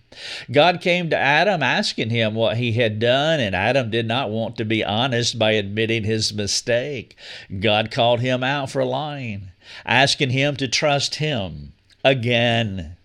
God 0.51 0.81
came 0.81 1.09
to 1.11 1.17
Adam 1.17 1.61
asking 1.61 2.09
him 2.09 2.33
what 2.33 2.57
he 2.57 2.73
had 2.73 2.99
done, 2.99 3.39
and 3.39 3.55
Adam 3.55 3.91
did 3.91 4.07
not 4.07 4.31
want 4.31 4.57
to 4.57 4.65
be 4.65 4.83
honest 4.83 5.37
by 5.37 5.51
admitting 5.51 6.03
his 6.03 6.33
mistake. 6.33 7.15
God 7.59 7.91
called 7.91 8.19
him 8.19 8.43
out 8.43 8.71
for 8.71 8.83
lying, 8.83 9.49
asking 9.85 10.31
him 10.31 10.55
to 10.57 10.67
trust 10.67 11.15
him 11.15 11.73
again. 12.03 12.97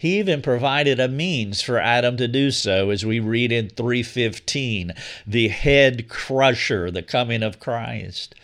He 0.00 0.18
even 0.18 0.40
provided 0.40 0.98
a 0.98 1.08
means 1.08 1.60
for 1.60 1.78
Adam 1.78 2.16
to 2.16 2.26
do 2.26 2.50
so 2.50 2.88
as 2.88 3.04
we 3.04 3.20
read 3.20 3.52
in 3.52 3.68
315, 3.68 4.94
the 5.26 5.48
head 5.48 6.08
crusher, 6.08 6.90
the 6.90 7.02
coming 7.02 7.42
of 7.42 7.60
Christ. 7.60 8.34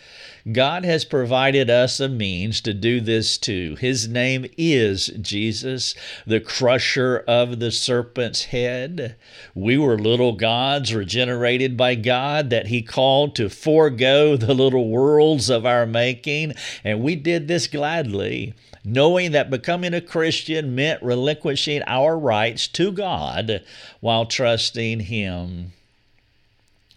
God 0.51 0.85
has 0.85 1.03
provided 1.03 1.69
us 1.69 1.99
a 1.99 2.07
means 2.07 2.61
to 2.61 2.75
do 2.75 3.01
this 3.01 3.39
too. 3.39 3.75
His 3.79 4.07
name 4.07 4.45
is 4.55 5.07
Jesus, 5.19 5.95
the 6.27 6.39
crusher 6.39 7.23
of 7.27 7.59
the 7.59 7.71
serpent's 7.71 8.45
head. 8.45 9.15
We 9.55 9.77
were 9.77 9.97
little 9.97 10.33
gods 10.33 10.93
regenerated 10.93 11.75
by 11.75 11.95
God 11.95 12.51
that 12.51 12.67
He 12.67 12.81
called 12.81 13.35
to 13.35 13.49
forego 13.49 14.37
the 14.37 14.53
little 14.53 14.89
worlds 14.89 15.49
of 15.49 15.65
our 15.65 15.87
making, 15.87 16.53
and 16.83 17.01
we 17.01 17.15
did 17.15 17.47
this 17.47 17.67
gladly 17.67 18.53
knowing 18.87 19.31
that 19.33 19.49
becoming 19.49 19.93
a 19.93 19.99
Christian 19.99 20.73
meant 20.73 21.03
relinquishing 21.03 21.83
our 21.85 22.17
rights 22.17 22.69
to 22.69 22.89
God 22.89 23.61
while 23.99 24.25
trusting 24.25 25.01
Him. 25.01 25.73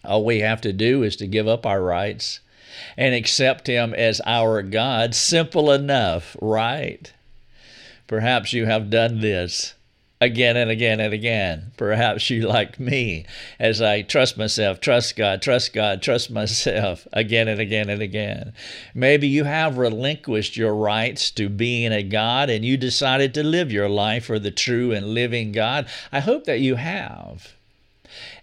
All 0.05 0.23
we 0.23 0.39
have 0.39 0.61
to 0.61 0.71
do 0.71 1.03
is 1.03 1.17
to 1.17 1.27
give 1.27 1.49
up 1.49 1.65
our 1.65 1.81
rights 1.81 2.39
and 2.95 3.13
accept 3.13 3.67
Him 3.67 3.93
as 3.93 4.21
our 4.25 4.63
God. 4.63 5.13
Simple 5.13 5.69
enough, 5.69 6.37
right? 6.41 7.11
Perhaps 8.07 8.53
you 8.53 8.65
have 8.67 8.89
done 8.89 9.19
this 9.19 9.73
again 10.21 10.55
and 10.55 10.69
again 10.69 10.99
and 10.99 11.13
again. 11.13 11.71
Perhaps 11.75 12.29
you, 12.29 12.47
like 12.47 12.79
me, 12.79 13.25
as 13.59 13.81
I 13.81 14.03
trust 14.03 14.37
myself, 14.37 14.79
trust 14.79 15.15
God, 15.15 15.41
trust 15.41 15.73
God, 15.73 16.01
trust 16.01 16.29
myself 16.29 17.07
again 17.13 17.47
and 17.47 17.59
again 17.59 17.89
and 17.89 18.01
again. 18.01 18.53
Maybe 18.93 19.27
you 19.27 19.43
have 19.43 19.79
relinquished 19.79 20.55
your 20.55 20.75
rights 20.75 21.31
to 21.31 21.49
being 21.49 21.91
a 21.91 22.03
God 22.03 22.49
and 22.49 22.63
you 22.63 22.77
decided 22.77 23.33
to 23.33 23.43
live 23.43 23.71
your 23.71 23.89
life 23.89 24.25
for 24.25 24.37
the 24.37 24.51
true 24.51 24.91
and 24.91 25.15
living 25.15 25.51
God. 25.51 25.87
I 26.11 26.19
hope 26.19 26.45
that 26.45 26.59
you 26.59 26.75
have. 26.75 27.55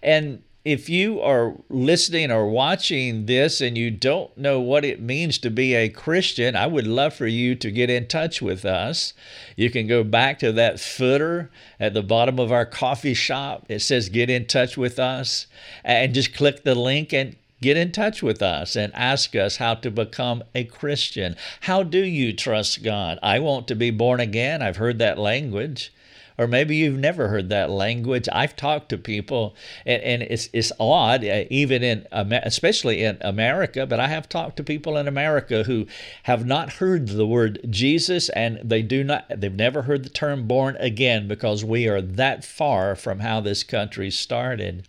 And 0.03 0.43
if 0.69 0.87
you 0.87 1.19
are 1.19 1.55
listening 1.67 2.31
or 2.31 2.47
watching 2.47 3.25
this 3.25 3.59
and 3.59 3.75
you 3.75 3.89
don't 3.89 4.37
know 4.37 4.59
what 4.59 4.85
it 4.85 5.01
means 5.01 5.39
to 5.39 5.49
be 5.49 5.73
a 5.73 5.89
Christian, 5.89 6.55
I 6.55 6.67
would 6.67 6.85
love 6.85 7.15
for 7.15 7.25
you 7.25 7.55
to 7.55 7.71
get 7.71 7.89
in 7.89 8.07
touch 8.07 8.39
with 8.39 8.65
us. 8.65 9.13
You 9.55 9.71
can 9.71 9.87
go 9.87 10.03
back 10.03 10.37
to 10.39 10.51
that 10.51 10.79
footer 10.79 11.49
at 11.79 11.95
the 11.95 12.03
bottom 12.03 12.39
of 12.39 12.51
our 12.51 12.67
coffee 12.67 13.15
shop. 13.15 13.65
It 13.67 13.79
says 13.79 14.09
Get 14.09 14.29
in 14.29 14.45
touch 14.45 14.77
with 14.77 14.99
us, 14.99 15.47
and 15.83 16.13
just 16.13 16.35
click 16.35 16.63
the 16.63 16.75
link 16.75 17.13
and 17.13 17.35
get 17.61 17.75
in 17.75 17.91
touch 17.91 18.21
with 18.21 18.43
us 18.43 18.75
and 18.75 18.93
ask 18.93 19.35
us 19.35 19.57
how 19.57 19.73
to 19.73 19.89
become 19.89 20.43
a 20.53 20.65
Christian. 20.65 21.35
How 21.61 21.81
do 21.81 21.99
you 21.99 22.31
trust 22.31 22.83
God? 22.83 23.17
I 23.23 23.39
want 23.39 23.67
to 23.69 23.75
be 23.75 23.89
born 23.89 24.19
again. 24.19 24.61
I've 24.61 24.77
heard 24.77 24.99
that 24.99 25.17
language 25.17 25.91
or 26.39 26.47
maybe 26.47 26.77
you've 26.77 26.97
never 26.97 27.27
heard 27.27 27.49
that 27.49 27.69
language. 27.69 28.29
I've 28.31 28.55
talked 28.55 28.87
to 28.89 28.97
people, 28.97 29.55
and, 29.85 30.01
and 30.01 30.21
it's 30.23 30.49
it's 30.53 30.71
odd, 30.79 31.25
uh, 31.25 31.43
even 31.49 31.83
in 31.83 32.07
especially 32.11 33.03
in 33.03 33.17
America. 33.19 33.85
But 33.85 33.99
I 33.99 34.07
have 34.07 34.29
talked 34.29 34.55
to 34.57 34.63
people 34.63 34.95
in 34.95 35.05
America 35.05 35.63
who 35.63 35.85
have 36.23 36.45
not 36.45 36.73
heard 36.73 37.09
the 37.09 37.27
word 37.27 37.59
Jesus, 37.69 38.29
and 38.29 38.57
they 38.63 38.81
do 38.81 39.03
not. 39.03 39.25
They've 39.29 39.53
never 39.53 39.81
heard 39.81 40.03
the 40.03 40.09
term 40.09 40.47
"born 40.47 40.77
again" 40.79 41.27
because 41.27 41.65
we 41.65 41.89
are 41.89 42.01
that 42.01 42.45
far 42.45 42.95
from 42.95 43.19
how 43.19 43.41
this 43.41 43.65
country 43.65 44.09
started. 44.09 44.87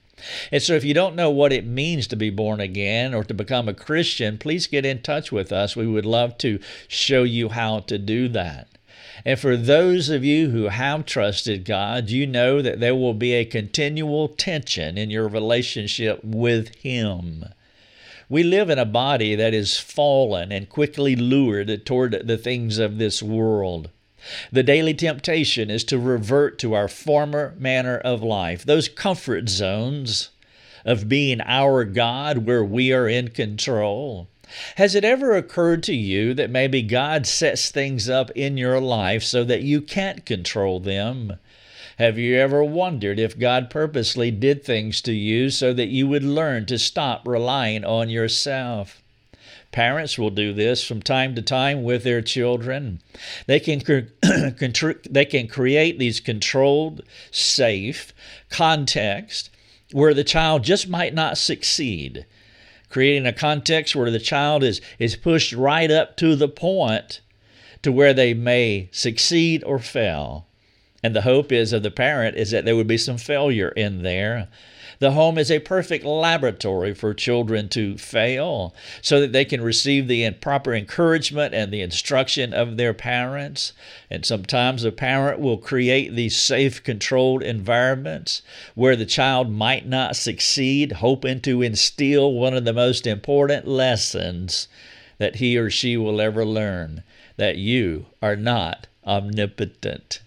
And 0.52 0.62
so, 0.62 0.74
if 0.74 0.84
you 0.84 0.94
don't 0.94 1.16
know 1.16 1.30
what 1.30 1.52
it 1.52 1.66
means 1.66 2.06
to 2.08 2.16
be 2.16 2.30
born 2.30 2.60
again 2.60 3.12
or 3.12 3.24
to 3.24 3.34
become 3.34 3.68
a 3.68 3.74
Christian, 3.74 4.38
please 4.38 4.68
get 4.68 4.86
in 4.86 5.02
touch 5.02 5.32
with 5.32 5.50
us. 5.50 5.74
We 5.74 5.88
would 5.88 6.06
love 6.06 6.38
to 6.38 6.60
show 6.86 7.24
you 7.24 7.48
how 7.48 7.80
to 7.80 7.98
do 7.98 8.28
that. 8.28 8.68
And 9.24 9.38
for 9.38 9.56
those 9.56 10.08
of 10.08 10.24
you 10.24 10.50
who 10.50 10.68
have 10.68 11.04
trusted 11.04 11.64
God, 11.64 12.10
you 12.10 12.26
know 12.26 12.62
that 12.62 12.80
there 12.80 12.94
will 12.94 13.14
be 13.14 13.32
a 13.34 13.44
continual 13.44 14.28
tension 14.28 14.96
in 14.96 15.10
your 15.10 15.28
relationship 15.28 16.24
with 16.24 16.74
Him. 16.76 17.44
We 18.28 18.42
live 18.42 18.70
in 18.70 18.78
a 18.78 18.86
body 18.86 19.34
that 19.34 19.52
is 19.52 19.78
fallen 19.78 20.52
and 20.52 20.68
quickly 20.68 21.16
lured 21.16 21.84
toward 21.84 22.26
the 22.26 22.38
things 22.38 22.78
of 22.78 22.98
this 22.98 23.22
world. 23.22 23.90
The 24.52 24.62
daily 24.62 24.94
temptation 24.94 25.70
is 25.70 25.82
to 25.84 25.98
revert 25.98 26.58
to 26.60 26.74
our 26.74 26.88
former 26.88 27.54
manner 27.58 27.98
of 27.98 28.22
life, 28.22 28.64
those 28.64 28.88
comfort 28.88 29.48
zones 29.48 30.30
of 30.84 31.08
being 31.08 31.40
our 31.42 31.84
God 31.84 32.46
where 32.46 32.64
we 32.64 32.92
are 32.92 33.08
in 33.08 33.28
control. 33.28 34.28
Has 34.76 34.94
it 34.94 35.04
ever 35.04 35.36
occurred 35.36 35.82
to 35.84 35.94
you 35.94 36.34
that 36.34 36.50
maybe 36.50 36.82
God 36.82 37.26
sets 37.26 37.70
things 37.70 38.08
up 38.08 38.30
in 38.32 38.56
your 38.56 38.80
life 38.80 39.22
so 39.22 39.44
that 39.44 39.62
you 39.62 39.80
can't 39.80 40.26
control 40.26 40.80
them? 40.80 41.38
Have 41.98 42.18
you 42.18 42.36
ever 42.36 42.64
wondered 42.64 43.18
if 43.18 43.38
God 43.38 43.68
purposely 43.68 44.30
did 44.30 44.64
things 44.64 45.02
to 45.02 45.12
you 45.12 45.50
so 45.50 45.74
that 45.74 45.88
you 45.88 46.08
would 46.08 46.24
learn 46.24 46.64
to 46.66 46.78
stop 46.78 47.28
relying 47.28 47.84
on 47.84 48.08
yourself? 48.08 49.02
Parents 49.70 50.18
will 50.18 50.30
do 50.30 50.52
this 50.52 50.82
from 50.82 51.02
time 51.02 51.34
to 51.34 51.42
time 51.42 51.84
with 51.84 52.02
their 52.02 52.22
children. 52.22 53.00
They 53.46 53.60
can, 53.60 53.82
they 55.10 55.24
can 55.26 55.46
create 55.46 55.98
these 55.98 56.20
controlled, 56.20 57.02
safe 57.30 58.12
context 58.48 59.50
where 59.92 60.14
the 60.14 60.24
child 60.24 60.64
just 60.64 60.88
might 60.88 61.14
not 61.14 61.36
succeed 61.36 62.24
creating 62.90 63.26
a 63.26 63.32
context 63.32 63.96
where 63.96 64.10
the 64.10 64.18
child 64.18 64.62
is, 64.62 64.80
is 64.98 65.16
pushed 65.16 65.52
right 65.52 65.90
up 65.90 66.16
to 66.18 66.36
the 66.36 66.48
point 66.48 67.20
to 67.82 67.90
where 67.90 68.12
they 68.12 68.34
may 68.34 68.88
succeed 68.92 69.64
or 69.64 69.78
fail. 69.78 70.46
And 71.02 71.16
the 71.16 71.22
hope 71.22 71.50
is 71.50 71.72
of 71.72 71.82
the 71.82 71.90
parent 71.90 72.36
is 72.36 72.50
that 72.50 72.64
there 72.64 72.76
would 72.76 72.86
be 72.86 72.98
some 72.98 73.16
failure 73.16 73.70
in 73.70 74.02
there. 74.02 74.48
The 75.00 75.12
home 75.12 75.38
is 75.38 75.50
a 75.50 75.60
perfect 75.60 76.04
laboratory 76.04 76.92
for 76.92 77.14
children 77.14 77.70
to 77.70 77.96
fail 77.96 78.74
so 79.00 79.18
that 79.22 79.32
they 79.32 79.46
can 79.46 79.62
receive 79.62 80.08
the 80.08 80.30
proper 80.32 80.74
encouragement 80.74 81.54
and 81.54 81.72
the 81.72 81.80
instruction 81.80 82.52
of 82.52 82.76
their 82.76 82.92
parents. 82.92 83.72
And 84.10 84.26
sometimes 84.26 84.84
a 84.84 84.92
parent 84.92 85.40
will 85.40 85.56
create 85.56 86.14
these 86.14 86.36
safe, 86.36 86.84
controlled 86.84 87.42
environments 87.42 88.42
where 88.74 88.94
the 88.94 89.06
child 89.06 89.50
might 89.50 89.88
not 89.88 90.16
succeed, 90.16 90.92
hoping 90.92 91.40
to 91.40 91.62
instill 91.62 92.34
one 92.34 92.52
of 92.52 92.66
the 92.66 92.74
most 92.74 93.06
important 93.06 93.66
lessons 93.66 94.68
that 95.16 95.36
he 95.36 95.56
or 95.56 95.70
she 95.70 95.96
will 95.96 96.20
ever 96.20 96.44
learn 96.44 97.02
that 97.38 97.56
you 97.56 98.04
are 98.20 98.36
not 98.36 98.86
omnipotent. 99.06 100.20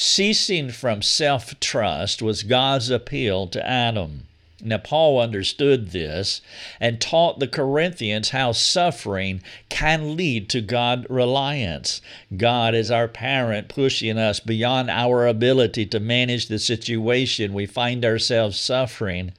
Ceasing 0.00 0.70
from 0.70 1.02
self 1.02 1.58
trust 1.58 2.22
was 2.22 2.44
God's 2.44 2.88
appeal 2.88 3.48
to 3.48 3.68
Adam. 3.68 4.28
Now, 4.62 4.78
Paul 4.78 5.20
understood 5.20 5.90
this 5.90 6.40
and 6.78 7.00
taught 7.00 7.40
the 7.40 7.48
Corinthians 7.48 8.28
how 8.28 8.52
suffering 8.52 9.42
can 9.68 10.16
lead 10.16 10.48
to 10.50 10.60
God 10.60 11.04
reliance. 11.10 12.00
God 12.36 12.76
is 12.76 12.92
our 12.92 13.08
parent, 13.08 13.66
pushing 13.66 14.18
us 14.18 14.38
beyond 14.38 14.88
our 14.88 15.26
ability 15.26 15.84
to 15.86 15.98
manage 15.98 16.46
the 16.46 16.60
situation 16.60 17.52
we 17.52 17.66
find 17.66 18.04
ourselves 18.04 18.56
suffering 18.56 19.32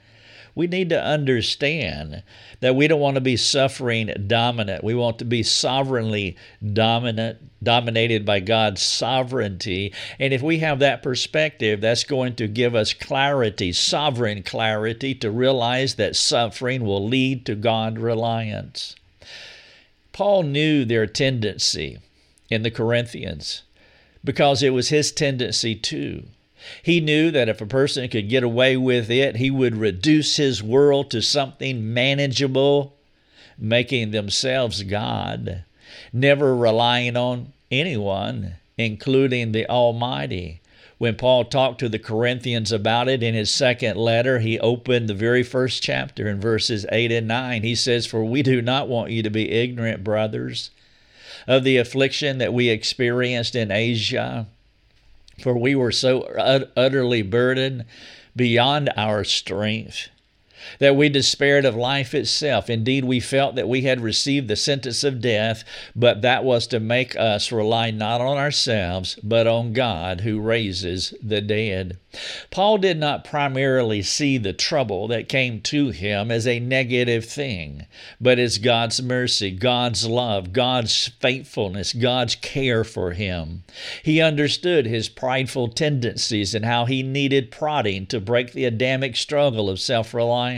we 0.60 0.68
need 0.68 0.90
to 0.90 1.02
understand 1.02 2.22
that 2.60 2.76
we 2.76 2.86
don't 2.86 3.00
want 3.00 3.16
to 3.16 3.22
be 3.22 3.38
suffering 3.38 4.12
dominant. 4.28 4.84
We 4.84 4.94
want 4.94 5.18
to 5.20 5.26
be 5.26 5.42
sovereignly 5.42 6.36
dominant, 6.74 7.38
dominated 7.64 8.26
by 8.26 8.42
God's 8.42 8.82
sovereignty. 8.82 9.94
And 10.20 10.34
if 10.34 10.42
we 10.42 10.60
have 10.60 10.80
that 10.80 11.02
perspective, 11.02 11.80
that's 11.80 12.04
going 12.04 12.36
to 12.36 12.48
give 12.50 12.76
us 12.76 12.94
clarity, 12.94 13.72
sovereign 13.72 14.44
clarity, 14.44 15.16
to 15.16 15.32
realize 15.32 15.96
that 15.96 16.18
suffering 16.18 16.84
will 16.84 17.08
lead 17.08 17.46
to 17.46 17.56
God 17.56 17.98
reliance. 17.98 18.98
Paul 20.12 20.44
knew 20.44 20.84
their 20.84 21.08
tendency 21.08 22.00
in 22.50 22.64
the 22.64 22.72
Corinthians 22.72 23.64
because 24.26 24.62
it 24.62 24.72
was 24.72 24.90
his 24.90 25.14
tendency 25.14 25.74
too. 25.74 26.26
He 26.84 27.00
knew 27.00 27.32
that 27.32 27.50
if 27.50 27.62
a 27.62 27.66
person 27.66 28.08
could 28.10 28.30
get 28.30 28.44
away 28.44 28.76
with 28.78 29.10
it, 29.10 29.38
he 29.38 29.50
would 29.50 29.76
reduce 29.76 30.38
his 30.38 30.62
world 30.62 31.12
to 31.12 31.22
something 31.22 31.94
manageable, 31.94 32.96
making 33.58 34.12
themselves 34.12 34.84
God, 34.84 35.64
never 36.12 36.56
relying 36.56 37.16
on 37.16 37.54
anyone, 37.72 38.56
including 38.78 39.52
the 39.52 39.70
Almighty. 39.70 40.62
When 40.98 41.16
Paul 41.16 41.46
talked 41.46 41.80
to 41.80 41.88
the 41.88 41.98
Corinthians 41.98 42.74
about 42.74 43.08
it 43.08 43.24
in 43.24 43.34
his 43.34 43.50
second 43.50 43.96
letter, 43.96 44.40
he 44.40 44.60
opened 44.60 45.08
the 45.08 45.14
very 45.14 45.44
first 45.44 45.82
chapter 45.82 46.28
in 46.28 46.42
verses 46.42 46.86
8 46.92 47.12
and 47.12 47.28
9. 47.28 47.64
He 47.64 47.76
says, 47.76 48.06
For 48.06 48.24
we 48.24 48.44
do 48.44 48.62
not 48.62 48.90
want 48.90 49.12
you 49.12 49.24
to 49.24 49.30
be 49.30 49.50
ignorant, 49.50 50.04
brothers, 50.04 50.72
of 51.48 51.64
the 51.64 51.78
affliction 51.78 52.38
that 52.40 52.54
we 52.54 52.68
experienced 52.68 53.56
in 53.56 53.72
Asia 53.72 54.48
for 55.42 55.58
we 55.58 55.76
were 55.76 55.92
so 55.92 56.22
utterly 56.76 57.22
burdened 57.22 57.86
beyond 58.36 58.92
our 58.96 59.24
strength 59.24 60.10
that 60.80 60.96
we 60.96 61.10
despaired 61.10 61.66
of 61.66 61.76
life 61.76 62.14
itself. 62.14 62.70
Indeed, 62.70 63.06
we 63.06 63.20
felt 63.20 63.56
that 63.56 63.70
we 63.70 63.82
had 63.82 64.02
received 64.02 64.48
the 64.48 64.56
sentence 64.56 65.04
of 65.04 65.22
death, 65.22 65.64
but 65.96 66.22
that 66.22 66.44
was 66.44 66.68
to 66.68 66.80
make 66.80 67.16
us 67.16 67.52
rely 67.52 67.92
not 67.92 68.22
on 68.22 68.38
ourselves, 68.38 69.18
but 69.24 69.48
on 69.48 69.74
God 69.74 70.22
who 70.22 70.40
raises 70.40 71.14
the 71.22 71.42
dead. 71.42 71.98
Paul 72.50 72.80
did 72.80 72.98
not 72.98 73.24
primarily 73.24 74.02
see 74.02 74.40
the 74.40 74.54
trouble 74.54 75.08
that 75.10 75.30
came 75.30 75.62
to 75.62 75.90
him 75.90 76.32
as 76.32 76.48
a 76.48 76.60
negative 76.60 77.26
thing, 77.26 77.86
but 78.20 78.40
as 78.40 78.58
God's 78.58 79.00
mercy, 79.02 79.52
God's 79.52 80.08
love, 80.08 80.52
God's 80.52 81.10
faithfulness, 81.20 81.94
God's 81.94 82.36
care 82.36 82.84
for 82.84 83.12
him. 83.12 83.64
He 84.02 84.22
understood 84.22 84.88
his 84.88 85.08
prideful 85.08 85.68
tendencies 85.68 86.56
and 86.56 86.66
how 86.66 86.86
he 86.86 87.04
needed 87.04 87.52
prodding 87.52 88.08
to 88.08 88.20
break 88.20 88.54
the 88.54 88.66
Adamic 88.66 89.16
struggle 89.16 89.70
of 89.70 89.80
self 89.80 90.14
reliance 90.14 90.49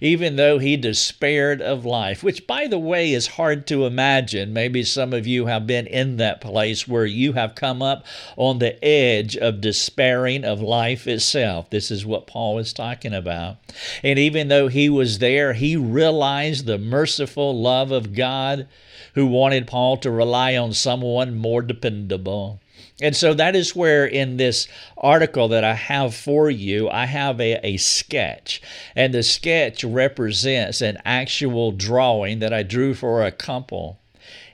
even 0.00 0.36
though 0.36 0.58
he 0.58 0.76
despaired 0.76 1.62
of 1.62 1.84
life, 1.84 2.22
which, 2.22 2.46
by 2.46 2.66
the 2.66 2.78
way, 2.78 3.12
is 3.12 3.26
hard 3.38 3.66
to 3.66 3.86
imagine. 3.86 4.52
Maybe 4.52 4.82
some 4.82 5.12
of 5.12 5.26
you 5.26 5.46
have 5.46 5.66
been 5.66 5.86
in 5.86 6.16
that 6.18 6.40
place 6.40 6.86
where 6.86 7.06
you 7.06 7.32
have 7.32 7.54
come 7.54 7.80
up 7.80 8.04
on 8.36 8.58
the 8.58 8.82
edge 8.84 9.36
of 9.36 9.60
despairing 9.60 10.44
of 10.44 10.60
life 10.60 11.06
itself. 11.06 11.70
This 11.70 11.90
is 11.90 12.04
what 12.04 12.26
Paul 12.26 12.58
is 12.58 12.72
talking 12.72 13.14
about. 13.14 13.56
And 14.02 14.18
even 14.18 14.48
though 14.48 14.68
he 14.68 14.88
was 14.88 15.18
there, 15.18 15.54
he 15.54 15.76
realized 15.76 16.66
the 16.66 16.78
merciful 16.78 17.58
love 17.58 17.90
of 17.90 18.14
God 18.14 18.68
who 19.14 19.26
wanted 19.26 19.66
Paul 19.66 19.96
to 19.98 20.10
rely 20.10 20.56
on 20.56 20.72
someone 20.72 21.36
more 21.36 21.62
dependable. 21.62 22.60
And 23.02 23.16
so 23.16 23.34
that 23.34 23.56
is 23.56 23.74
where, 23.74 24.06
in 24.06 24.36
this 24.36 24.68
article 24.96 25.48
that 25.48 25.64
I 25.64 25.74
have 25.74 26.14
for 26.14 26.48
you, 26.48 26.88
I 26.88 27.06
have 27.06 27.40
a, 27.40 27.58
a 27.66 27.76
sketch. 27.76 28.62
And 28.94 29.12
the 29.12 29.24
sketch 29.24 29.82
represents 29.82 30.80
an 30.80 30.98
actual 31.04 31.72
drawing 31.72 32.38
that 32.38 32.52
I 32.52 32.62
drew 32.62 32.94
for 32.94 33.24
a 33.24 33.32
couple 33.32 33.98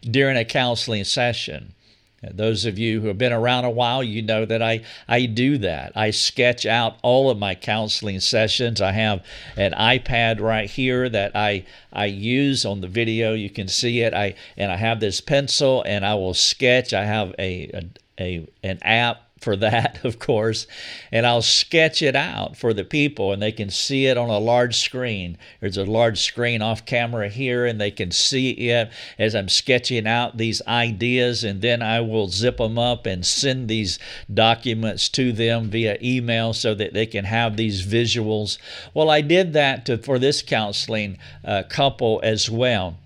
during 0.03 0.39
a 0.39 0.47
counseling 0.47 1.05
session. 1.05 1.75
Those 2.23 2.65
of 2.65 2.79
you 2.79 3.01
who 3.01 3.09
have 3.09 3.19
been 3.19 3.33
around 3.33 3.65
a 3.65 3.71
while, 3.71 4.03
you 4.03 4.23
know 4.23 4.45
that 4.45 4.61
I, 4.61 4.81
I 5.07 5.27
do 5.27 5.57
that. 5.59 5.93
I 5.95 6.11
sketch 6.11 6.67
out 6.67 6.97
all 7.03 7.31
of 7.31 7.39
my 7.39 7.55
counseling 7.55 8.19
sessions. 8.19 8.81
I 8.81 8.91
have 8.93 9.25
an 9.57 9.73
iPad 9.73 10.41
right 10.41 10.69
here 10.69 11.09
that 11.09 11.37
I, 11.37 11.65
I 11.93 12.07
use 12.07 12.65
on 12.65 12.81
the 12.81 12.89
video. 12.89 13.35
You 13.35 13.51
can 13.51 13.69
see 13.69 14.01
it. 14.01 14.15
I 14.15 14.35
and 14.57 14.73
I 14.73 14.77
have 14.77 14.99
this 14.99 15.21
pencil 15.21 15.85
and 15.87 16.05
I 16.05 16.15
will 16.17 16.35
sketch. 16.35 16.93
I 16.93 17.05
have 17.05 17.35
a, 17.39 17.71
a 17.73 17.85
a 18.19 18.47
an 18.63 18.79
app 18.83 19.29
for 19.41 19.57
that, 19.57 20.01
of 20.05 20.19
course, 20.19 20.67
and 21.13 21.27
I'll 21.27 21.43
sketch 21.43 22.03
it 22.03 22.17
out 22.17 22.57
for 22.57 22.75
the 22.75 22.85
people 22.85 23.33
and 23.33 23.41
they 23.41 23.53
can 23.53 23.71
see 23.71 24.07
it 24.07 24.17
on 24.17 24.29
a 24.31 24.39
large 24.39 24.77
screen. 24.77 25.39
There's 25.61 25.77
a 25.77 25.85
large 25.85 26.21
screen 26.21 26.63
off 26.63 26.85
camera 26.85 27.29
here 27.29 27.65
and 27.65 27.81
they 27.81 27.91
can 27.91 28.11
see 28.11 28.51
it 28.51 28.91
as 29.19 29.35
I'm 29.35 29.49
sketching 29.49 30.07
out 30.07 30.37
these 30.37 30.63
ideas 30.67 31.45
and 31.45 31.63
then 31.63 31.83
I 31.83 32.01
will 32.01 32.29
zip 32.29 32.59
them 32.59 32.79
up 32.79 33.07
and 33.07 33.25
send 33.25 33.69
these 33.69 33.99
documents 34.33 35.09
to 35.11 35.33
them 35.33 35.71
via 35.71 35.99
email 36.03 36.53
so 36.53 36.75
that 36.75 36.93
they 36.93 37.07
can 37.07 37.25
have 37.25 37.57
these 37.57 37.87
visuals. 37.87 38.59
Well, 38.95 39.11
I 39.11 39.21
did 39.21 39.53
that 39.53 39.87
to, 39.87 39.99
for 39.99 40.19
this 40.19 40.43
counseling 40.43 41.19
uh, 41.45 41.63
couple 41.69 42.21
as 42.23 42.51
well. 42.51 42.97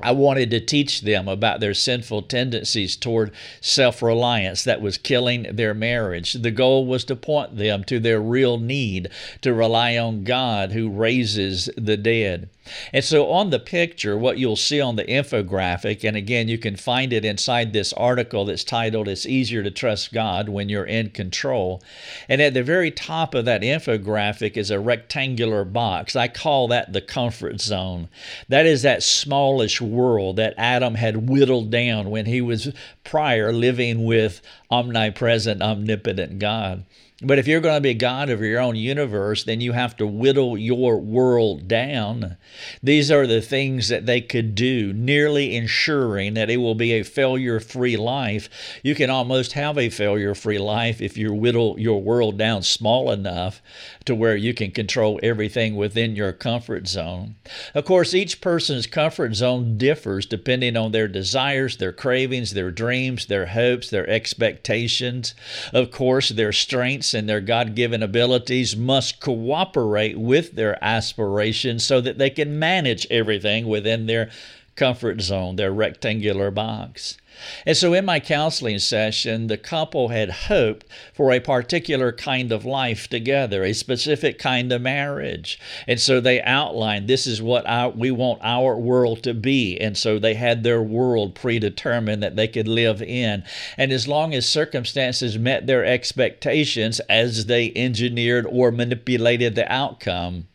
I 0.00 0.12
wanted 0.12 0.50
to 0.50 0.60
teach 0.60 1.00
them 1.00 1.26
about 1.26 1.60
their 1.60 1.74
sinful 1.74 2.22
tendencies 2.22 2.96
toward 2.96 3.32
self 3.60 4.00
reliance 4.00 4.62
that 4.64 4.80
was 4.80 4.96
killing 4.96 5.46
their 5.50 5.74
marriage. 5.74 6.34
The 6.34 6.52
goal 6.52 6.86
was 6.86 7.04
to 7.06 7.16
point 7.16 7.56
them 7.56 7.82
to 7.84 7.98
their 7.98 8.20
real 8.20 8.58
need 8.58 9.08
to 9.42 9.52
rely 9.52 9.96
on 9.96 10.24
God 10.24 10.72
who 10.72 10.88
raises 10.88 11.68
the 11.76 11.96
dead. 11.96 12.48
And 12.92 13.04
so 13.04 13.30
on 13.30 13.50
the 13.50 13.58
picture, 13.58 14.16
what 14.16 14.38
you'll 14.38 14.56
see 14.56 14.80
on 14.80 14.96
the 14.96 15.04
infographic, 15.04 16.04
and 16.06 16.16
again, 16.16 16.48
you 16.48 16.58
can 16.58 16.76
find 16.76 17.12
it 17.12 17.24
inside 17.24 17.72
this 17.72 17.92
article 17.94 18.44
that's 18.44 18.64
titled 18.64 19.08
It's 19.08 19.26
Easier 19.26 19.62
to 19.62 19.70
Trust 19.70 20.12
God 20.12 20.48
When 20.48 20.68
You're 20.68 20.84
in 20.84 21.10
Control. 21.10 21.82
And 22.28 22.42
at 22.42 22.54
the 22.54 22.62
very 22.62 22.90
top 22.90 23.34
of 23.34 23.44
that 23.46 23.62
infographic 23.62 24.56
is 24.56 24.70
a 24.70 24.80
rectangular 24.80 25.64
box. 25.64 26.14
I 26.14 26.28
call 26.28 26.68
that 26.68 26.92
the 26.92 27.00
comfort 27.00 27.60
zone. 27.60 28.08
That 28.48 28.66
is 28.66 28.82
that 28.82 29.02
smallish 29.02 29.80
world 29.90 30.36
that 30.36 30.54
Adam 30.56 30.94
had 30.94 31.28
whittled 31.28 31.70
down 31.70 32.10
when 32.10 32.26
he 32.26 32.40
was 32.40 32.72
prior 33.04 33.52
living 33.52 34.04
with 34.04 34.40
omnipresent, 34.70 35.62
omnipotent 35.62 36.38
God. 36.38 36.84
But 37.20 37.40
if 37.40 37.48
you're 37.48 37.60
going 37.60 37.74
to 37.74 37.80
be 37.80 37.94
God 37.94 38.30
of 38.30 38.40
your 38.42 38.60
own 38.60 38.76
universe, 38.76 39.42
then 39.42 39.60
you 39.60 39.72
have 39.72 39.96
to 39.96 40.06
whittle 40.06 40.56
your 40.56 41.00
world 41.00 41.66
down. 41.66 42.36
These 42.80 43.10
are 43.10 43.26
the 43.26 43.40
things 43.40 43.88
that 43.88 44.06
they 44.06 44.20
could 44.20 44.54
do, 44.54 44.92
nearly 44.92 45.56
ensuring 45.56 46.34
that 46.34 46.48
it 46.48 46.58
will 46.58 46.76
be 46.76 46.92
a 46.92 47.02
failure 47.02 47.58
free 47.58 47.96
life. 47.96 48.48
You 48.84 48.94
can 48.94 49.10
almost 49.10 49.54
have 49.54 49.76
a 49.76 49.88
failure 49.88 50.36
free 50.36 50.58
life 50.58 51.00
if 51.00 51.16
you 51.16 51.32
whittle 51.32 51.74
your 51.76 52.00
world 52.00 52.38
down 52.38 52.62
small 52.62 53.10
enough 53.10 53.60
to 54.04 54.14
where 54.14 54.36
you 54.36 54.54
can 54.54 54.70
control 54.70 55.18
everything 55.20 55.74
within 55.74 56.14
your 56.14 56.32
comfort 56.32 56.86
zone. 56.86 57.34
Of 57.74 57.84
course, 57.84 58.14
each 58.14 58.40
person's 58.40 58.86
comfort 58.86 59.34
zone 59.34 59.76
differs 59.76 60.24
depending 60.24 60.76
on 60.76 60.92
their 60.92 61.08
desires, 61.08 61.78
their 61.78 61.92
cravings, 61.92 62.54
their 62.54 62.70
dreams, 62.70 63.26
their 63.26 63.46
hopes, 63.46 63.90
their 63.90 64.08
expectations. 64.08 65.34
Of 65.72 65.90
course, 65.90 66.28
their 66.28 66.52
strengths 66.52 67.07
and 67.14 67.28
their 67.28 67.40
God 67.40 67.74
given 67.74 68.02
abilities 68.02 68.76
must 68.76 69.20
cooperate 69.20 70.18
with 70.18 70.52
their 70.52 70.82
aspirations 70.82 71.84
so 71.84 72.00
that 72.00 72.18
they 72.18 72.30
can 72.30 72.58
manage 72.58 73.06
everything 73.10 73.66
within 73.66 74.06
their 74.06 74.30
comfort 74.78 75.20
zone, 75.20 75.56
their 75.56 75.72
rectangular 75.72 76.50
box. 76.50 77.18
And 77.66 77.76
so, 77.76 77.94
in 77.94 78.04
my 78.04 78.18
counseling 78.20 78.78
session, 78.78 79.46
the 79.46 79.56
couple 79.56 80.08
had 80.08 80.30
hoped 80.30 80.86
for 81.12 81.30
a 81.30 81.40
particular 81.40 82.12
kind 82.12 82.50
of 82.50 82.64
life 82.64 83.08
together, 83.08 83.62
a 83.62 83.72
specific 83.72 84.38
kind 84.38 84.72
of 84.72 84.82
marriage. 84.82 85.58
And 85.86 86.00
so 86.00 86.20
they 86.20 86.42
outlined 86.42 87.06
this 87.06 87.26
is 87.26 87.40
what 87.42 87.96
we 87.96 88.10
want 88.10 88.40
our 88.42 88.76
world 88.76 89.22
to 89.24 89.34
be. 89.34 89.78
And 89.78 89.96
so 89.96 90.18
they 90.18 90.34
had 90.34 90.62
their 90.62 90.82
world 90.82 91.34
predetermined 91.34 92.22
that 92.22 92.36
they 92.36 92.48
could 92.48 92.68
live 92.68 93.02
in. 93.02 93.44
And 93.76 93.92
as 93.92 94.08
long 94.08 94.34
as 94.34 94.48
circumstances 94.48 95.38
met 95.38 95.66
their 95.66 95.84
expectations 95.84 97.00
as 97.08 97.46
they 97.46 97.72
engineered 97.74 98.46
or 98.46 98.70
manipulated 98.70 99.54
the 99.54 99.70
outcome, 99.72 100.48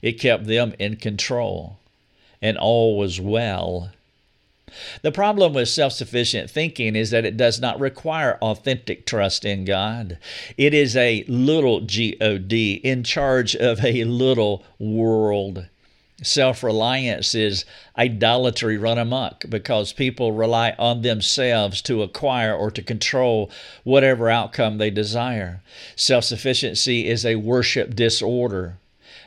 it 0.00 0.20
kept 0.20 0.46
them 0.46 0.74
in 0.78 0.96
control. 0.96 1.77
And 2.40 2.56
all 2.56 2.96
was 2.96 3.20
well 3.20 3.90
the 5.02 5.12
problem 5.12 5.54
with 5.54 5.68
self 5.68 5.92
sufficient 5.94 6.50
thinking 6.50 6.94
is 6.94 7.10
that 7.10 7.24
it 7.24 7.36
does 7.36 7.60
not 7.60 7.80
require 7.80 8.38
authentic 8.42 9.06
trust 9.06 9.44
in 9.44 9.64
God. 9.64 10.18
It 10.56 10.74
is 10.74 10.96
a 10.96 11.24
little 11.26 11.80
God 11.80 12.72
in 12.74 13.02
charge 13.02 13.56
of 13.56 13.84
a 13.84 14.04
little 14.04 14.64
world. 14.78 15.66
Self 16.22 16.62
reliance 16.62 17.34
is 17.34 17.64
idolatry 17.96 18.76
run 18.76 18.98
amok 18.98 19.44
because 19.48 19.92
people 19.92 20.32
rely 20.32 20.74
on 20.78 21.02
themselves 21.02 21.80
to 21.82 22.02
acquire 22.02 22.54
or 22.54 22.70
to 22.72 22.82
control 22.82 23.50
whatever 23.84 24.28
outcome 24.28 24.78
they 24.78 24.90
desire. 24.90 25.62
Self 25.96 26.24
sufficiency 26.24 27.08
is 27.08 27.24
a 27.24 27.36
worship 27.36 27.94
disorder 27.94 28.76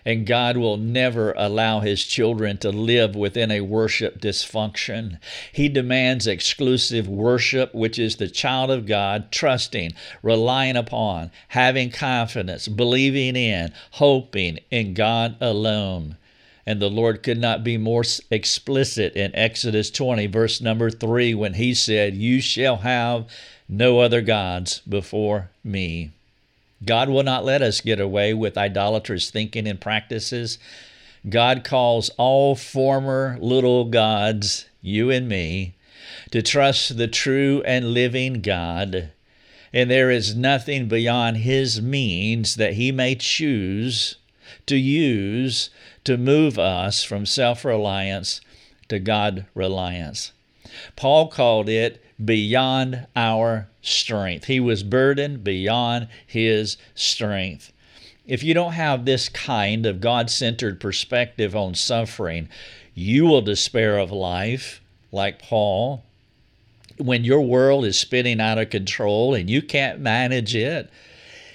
and 0.05 0.25
God 0.25 0.57
will 0.57 0.77
never 0.77 1.33
allow 1.37 1.79
his 1.79 2.03
children 2.03 2.57
to 2.57 2.71
live 2.71 3.15
within 3.15 3.51
a 3.51 3.61
worship 3.61 4.19
dysfunction. 4.19 5.19
He 5.51 5.69
demands 5.69 6.27
exclusive 6.27 7.07
worship, 7.07 7.73
which 7.73 7.99
is 7.99 8.15
the 8.15 8.27
child 8.27 8.71
of 8.71 8.85
God 8.85 9.31
trusting, 9.31 9.93
relying 10.23 10.75
upon, 10.75 11.31
having 11.49 11.89
confidence, 11.89 12.67
believing 12.67 13.35
in, 13.35 13.71
hoping 13.91 14.59
in 14.69 14.93
God 14.93 15.35
alone. 15.41 16.17
And 16.65 16.79
the 16.79 16.89
Lord 16.89 17.23
could 17.23 17.39
not 17.39 17.63
be 17.63 17.77
more 17.77 18.03
explicit 18.29 19.15
in 19.15 19.35
Exodus 19.35 19.89
20, 19.89 20.27
verse 20.27 20.61
number 20.61 20.89
3, 20.89 21.33
when 21.33 21.55
he 21.55 21.73
said, 21.73 22.15
You 22.15 22.39
shall 22.39 22.77
have 22.77 23.25
no 23.67 23.99
other 23.99 24.21
gods 24.21 24.81
before 24.87 25.49
me. 25.63 26.11
God 26.83 27.09
will 27.09 27.23
not 27.23 27.45
let 27.45 27.61
us 27.61 27.81
get 27.81 27.99
away 27.99 28.33
with 28.33 28.57
idolatrous 28.57 29.29
thinking 29.29 29.67
and 29.67 29.79
practices. 29.79 30.57
God 31.29 31.63
calls 31.63 32.09
all 32.17 32.55
former 32.55 33.37
little 33.39 33.85
gods, 33.85 34.65
you 34.81 35.11
and 35.11 35.27
me, 35.29 35.75
to 36.31 36.41
trust 36.41 36.97
the 36.97 37.07
true 37.07 37.61
and 37.65 37.93
living 37.93 38.41
God. 38.41 39.11
And 39.73 39.89
there 39.89 40.09
is 40.09 40.35
nothing 40.35 40.87
beyond 40.87 41.37
His 41.37 41.81
means 41.81 42.55
that 42.55 42.73
He 42.73 42.91
may 42.91 43.15
choose 43.15 44.17
to 44.65 44.75
use 44.75 45.69
to 46.03 46.17
move 46.17 46.57
us 46.57 47.03
from 47.03 47.25
self 47.25 47.63
reliance 47.63 48.41
to 48.89 48.99
God 48.99 49.45
reliance. 49.53 50.31
Paul 50.95 51.27
called 51.27 51.69
it 51.69 52.03
beyond 52.23 53.07
our 53.15 53.67
strength. 53.81 54.45
He 54.45 54.59
was 54.59 54.83
burdened 54.83 55.43
beyond 55.43 56.07
his 56.25 56.77
strength. 56.95 57.71
If 58.27 58.43
you 58.43 58.53
don't 58.53 58.73
have 58.73 59.05
this 59.05 59.29
kind 59.29 59.85
of 59.85 60.01
God 60.01 60.29
centered 60.29 60.79
perspective 60.79 61.55
on 61.55 61.75
suffering, 61.75 62.49
you 62.93 63.25
will 63.25 63.41
despair 63.41 63.97
of 63.97 64.11
life, 64.11 64.81
like 65.11 65.41
Paul. 65.41 66.03
When 66.97 67.23
your 67.23 67.41
world 67.41 67.83
is 67.85 67.97
spinning 67.97 68.39
out 68.39 68.59
of 68.59 68.69
control 68.69 69.33
and 69.33 69.49
you 69.49 69.61
can't 69.61 69.99
manage 69.99 70.55
it, 70.55 70.89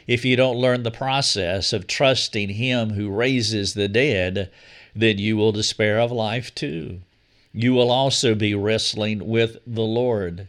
if 0.06 0.24
you 0.24 0.36
don't 0.36 0.56
learn 0.56 0.82
the 0.82 0.90
process 0.90 1.72
of 1.72 1.86
trusting 1.86 2.50
Him 2.50 2.90
who 2.90 3.10
raises 3.10 3.74
the 3.74 3.88
dead, 3.88 4.50
then 4.94 5.18
you 5.18 5.36
will 5.36 5.52
despair 5.52 5.98
of 5.98 6.10
life 6.10 6.54
too. 6.54 7.00
You 7.58 7.72
will 7.72 7.90
also 7.90 8.34
be 8.34 8.54
wrestling 8.54 9.26
with 9.26 9.56
the 9.66 9.80
Lord. 9.80 10.48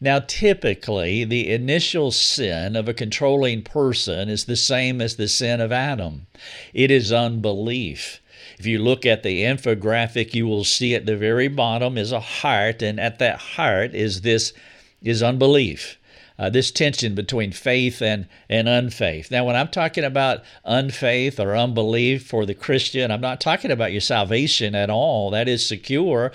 Now, 0.00 0.20
typically, 0.20 1.22
the 1.22 1.52
initial 1.52 2.10
sin 2.10 2.74
of 2.76 2.88
a 2.88 2.94
controlling 2.94 3.60
person 3.60 4.30
is 4.30 4.46
the 4.46 4.56
same 4.56 5.02
as 5.02 5.16
the 5.16 5.28
sin 5.28 5.60
of 5.60 5.70
Adam 5.70 6.26
it 6.72 6.90
is 6.90 7.12
unbelief. 7.12 8.22
If 8.58 8.64
you 8.64 8.78
look 8.78 9.04
at 9.04 9.22
the 9.22 9.42
infographic, 9.42 10.32
you 10.32 10.46
will 10.46 10.64
see 10.64 10.94
at 10.94 11.04
the 11.04 11.14
very 11.14 11.48
bottom 11.48 11.98
is 11.98 12.10
a 12.10 12.20
heart, 12.20 12.80
and 12.80 12.98
at 12.98 13.18
that 13.18 13.38
heart 13.38 13.94
is 13.94 14.22
this 14.22 14.54
is 15.02 15.22
unbelief. 15.22 15.98
Uh, 16.40 16.48
this 16.48 16.70
tension 16.70 17.14
between 17.14 17.52
faith 17.52 18.00
and, 18.00 18.26
and 18.48 18.66
unfaith. 18.66 19.30
Now, 19.30 19.44
when 19.44 19.56
I'm 19.56 19.68
talking 19.68 20.04
about 20.04 20.42
unfaith 20.64 21.38
or 21.38 21.54
unbelief 21.54 22.26
for 22.26 22.46
the 22.46 22.54
Christian, 22.54 23.10
I'm 23.10 23.20
not 23.20 23.42
talking 23.42 23.70
about 23.70 23.92
your 23.92 24.00
salvation 24.00 24.74
at 24.74 24.88
all. 24.88 25.28
That 25.30 25.48
is 25.48 25.66
secure 25.66 26.32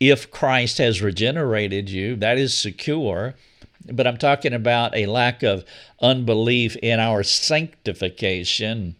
if 0.00 0.30
Christ 0.30 0.78
has 0.78 1.02
regenerated 1.02 1.90
you, 1.90 2.16
that 2.16 2.38
is 2.38 2.56
secure. 2.56 3.34
But 3.92 4.06
I'm 4.06 4.16
talking 4.16 4.52
about 4.52 4.94
a 4.94 5.06
lack 5.06 5.42
of 5.42 5.64
unbelief 6.00 6.76
in 6.76 7.00
our 7.00 7.22
sanctification. 7.22 8.94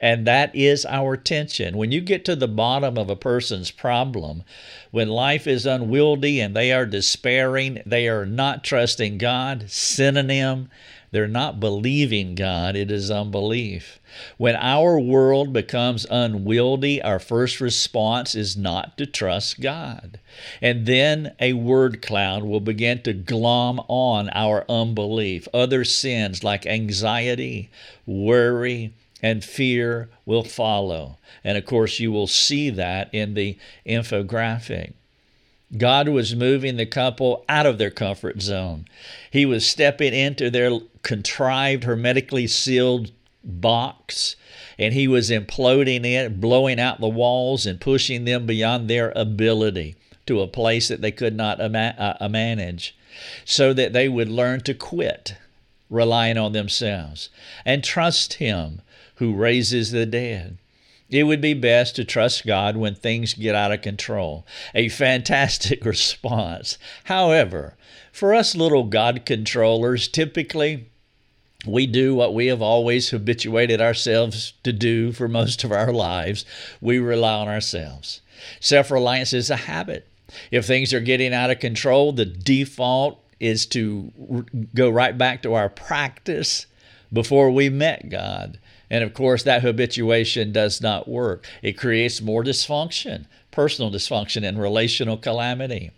And 0.00 0.26
that 0.26 0.54
is 0.54 0.86
our 0.86 1.16
tension. 1.16 1.76
When 1.76 1.90
you 1.90 2.00
get 2.00 2.24
to 2.26 2.36
the 2.36 2.48
bottom 2.48 2.96
of 2.96 3.10
a 3.10 3.16
person's 3.16 3.70
problem, 3.70 4.44
when 4.90 5.08
life 5.08 5.46
is 5.46 5.66
unwieldy 5.66 6.40
and 6.40 6.54
they 6.54 6.72
are 6.72 6.86
despairing, 6.86 7.82
they 7.84 8.06
are 8.08 8.24
not 8.24 8.62
trusting 8.62 9.18
God, 9.18 9.68
synonym, 9.68 10.68
they're 11.10 11.26
not 11.26 11.58
believing 11.58 12.34
God, 12.34 12.76
it 12.76 12.90
is 12.90 13.10
unbelief. 13.10 13.98
When 14.36 14.56
our 14.56 14.98
world 14.98 15.52
becomes 15.52 16.06
unwieldy, 16.10 17.02
our 17.02 17.18
first 17.18 17.60
response 17.60 18.34
is 18.34 18.56
not 18.56 18.98
to 18.98 19.06
trust 19.06 19.60
God. 19.60 20.20
And 20.60 20.86
then 20.86 21.34
a 21.40 21.54
word 21.54 22.02
cloud 22.02 22.44
will 22.44 22.60
begin 22.60 23.02
to 23.02 23.14
glom 23.14 23.80
on 23.88 24.30
our 24.34 24.64
unbelief. 24.68 25.48
Other 25.54 25.84
sins 25.84 26.44
like 26.44 26.66
anxiety, 26.66 27.70
worry, 28.06 28.92
and 29.22 29.44
fear 29.44 30.08
will 30.24 30.44
follow. 30.44 31.18
And 31.42 31.58
of 31.58 31.64
course, 31.64 31.98
you 31.98 32.12
will 32.12 32.26
see 32.26 32.70
that 32.70 33.12
in 33.12 33.34
the 33.34 33.58
infographic. 33.86 34.92
God 35.76 36.08
was 36.08 36.34
moving 36.34 36.76
the 36.76 36.86
couple 36.86 37.44
out 37.48 37.66
of 37.66 37.76
their 37.78 37.90
comfort 37.90 38.40
zone. 38.40 38.86
He 39.30 39.44
was 39.44 39.66
stepping 39.66 40.14
into 40.14 40.50
their 40.50 40.78
contrived, 41.02 41.84
hermetically 41.84 42.46
sealed 42.46 43.12
box, 43.44 44.36
and 44.78 44.94
he 44.94 45.06
was 45.06 45.30
imploding 45.30 46.04
it, 46.04 46.40
blowing 46.40 46.80
out 46.80 47.00
the 47.00 47.08
walls, 47.08 47.66
and 47.66 47.80
pushing 47.80 48.24
them 48.24 48.46
beyond 48.46 48.88
their 48.88 49.12
ability 49.14 49.96
to 50.26 50.40
a 50.40 50.46
place 50.46 50.88
that 50.88 51.02
they 51.02 51.12
could 51.12 51.34
not 51.34 51.60
uh, 51.60 52.28
manage, 52.30 52.96
so 53.44 53.74
that 53.74 53.92
they 53.92 54.08
would 54.08 54.28
learn 54.28 54.60
to 54.60 54.74
quit 54.74 55.34
relying 55.90 56.36
on 56.38 56.52
themselves 56.52 57.30
and 57.64 57.82
trust 57.82 58.34
Him 58.34 58.82
who 59.18 59.34
raises 59.34 59.90
the 59.90 60.06
dead. 60.06 60.58
It 61.10 61.24
would 61.24 61.40
be 61.40 61.54
best 61.54 61.96
to 61.96 62.04
trust 62.04 62.46
God 62.46 62.76
when 62.76 62.94
things 62.94 63.34
get 63.34 63.54
out 63.54 63.72
of 63.72 63.82
control. 63.82 64.46
A 64.74 64.88
fantastic 64.88 65.84
response. 65.84 66.78
However, 67.04 67.76
for 68.12 68.34
us 68.34 68.54
little 68.54 68.84
God 68.84 69.24
controllers, 69.24 70.08
typically 70.08 70.86
we 71.66 71.86
do 71.86 72.14
what 72.14 72.34
we 72.34 72.46
have 72.46 72.62
always 72.62 73.10
habituated 73.10 73.80
ourselves 73.80 74.52
to 74.62 74.72
do 74.72 75.12
for 75.12 75.28
most 75.28 75.64
of 75.64 75.72
our 75.72 75.92
lives. 75.92 76.44
We 76.80 76.98
rely 76.98 77.34
on 77.34 77.48
ourselves. 77.48 78.20
Self 78.60 78.90
reliance 78.90 79.32
is 79.32 79.50
a 79.50 79.56
habit. 79.56 80.06
If 80.50 80.66
things 80.66 80.92
are 80.92 81.00
getting 81.00 81.32
out 81.32 81.50
of 81.50 81.58
control, 81.58 82.12
the 82.12 82.26
default 82.26 83.18
is 83.40 83.66
to 83.66 84.44
go 84.74 84.90
right 84.90 85.16
back 85.16 85.42
to 85.42 85.54
our 85.54 85.68
practice 85.68 86.66
before 87.12 87.50
we 87.50 87.68
met 87.70 88.10
God. 88.10 88.58
And 88.90 89.04
of 89.04 89.14
course, 89.14 89.42
that 89.42 89.62
habituation 89.62 90.52
does 90.52 90.80
not 90.80 91.08
work. 91.08 91.46
It 91.62 91.78
creates 91.78 92.22
more 92.22 92.42
dysfunction, 92.42 93.26
personal 93.50 93.90
dysfunction, 93.90 94.46
and 94.46 94.60
relational 94.60 95.16
calamity. 95.16 95.90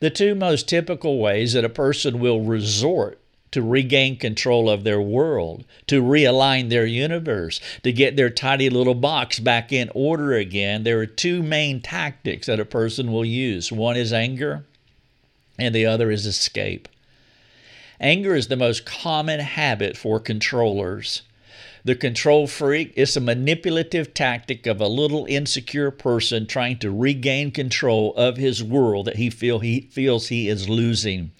The 0.00 0.10
two 0.10 0.34
most 0.34 0.68
typical 0.68 1.18
ways 1.18 1.54
that 1.54 1.64
a 1.64 1.70
person 1.70 2.18
will 2.18 2.42
resort 2.42 3.18
to 3.52 3.62
regain 3.62 4.16
control 4.16 4.68
of 4.68 4.84
their 4.84 5.00
world, 5.00 5.64
to 5.86 6.02
realign 6.02 6.68
their 6.68 6.84
universe, 6.84 7.58
to 7.82 7.90
get 7.90 8.16
their 8.16 8.28
tidy 8.28 8.68
little 8.68 8.94
box 8.94 9.38
back 9.38 9.72
in 9.72 9.90
order 9.94 10.34
again, 10.34 10.82
there 10.82 11.00
are 11.00 11.06
two 11.06 11.42
main 11.42 11.80
tactics 11.80 12.48
that 12.48 12.60
a 12.60 12.66
person 12.66 13.10
will 13.10 13.24
use 13.24 13.72
one 13.72 13.96
is 13.96 14.12
anger, 14.12 14.66
and 15.58 15.74
the 15.74 15.86
other 15.86 16.10
is 16.10 16.26
escape. 16.26 16.86
Anger 17.98 18.34
is 18.34 18.48
the 18.48 18.56
most 18.56 18.84
common 18.84 19.40
habit 19.40 19.96
for 19.96 20.20
controllers. 20.20 21.22
The 21.86 21.94
control 21.94 22.48
freak 22.48 22.94
is 22.96 23.16
a 23.16 23.20
manipulative 23.20 24.12
tactic 24.12 24.66
of 24.66 24.80
a 24.80 24.88
little 24.88 25.24
insecure 25.26 25.92
person 25.92 26.48
trying 26.48 26.80
to 26.80 26.90
regain 26.90 27.52
control 27.52 28.12
of 28.16 28.38
his 28.38 28.60
world 28.60 29.06
that 29.06 29.18
he 29.18 29.30
feel 29.30 29.60
he 29.60 29.82
feels 29.92 30.26
he 30.26 30.48
is 30.48 30.68
losing. 30.68 31.30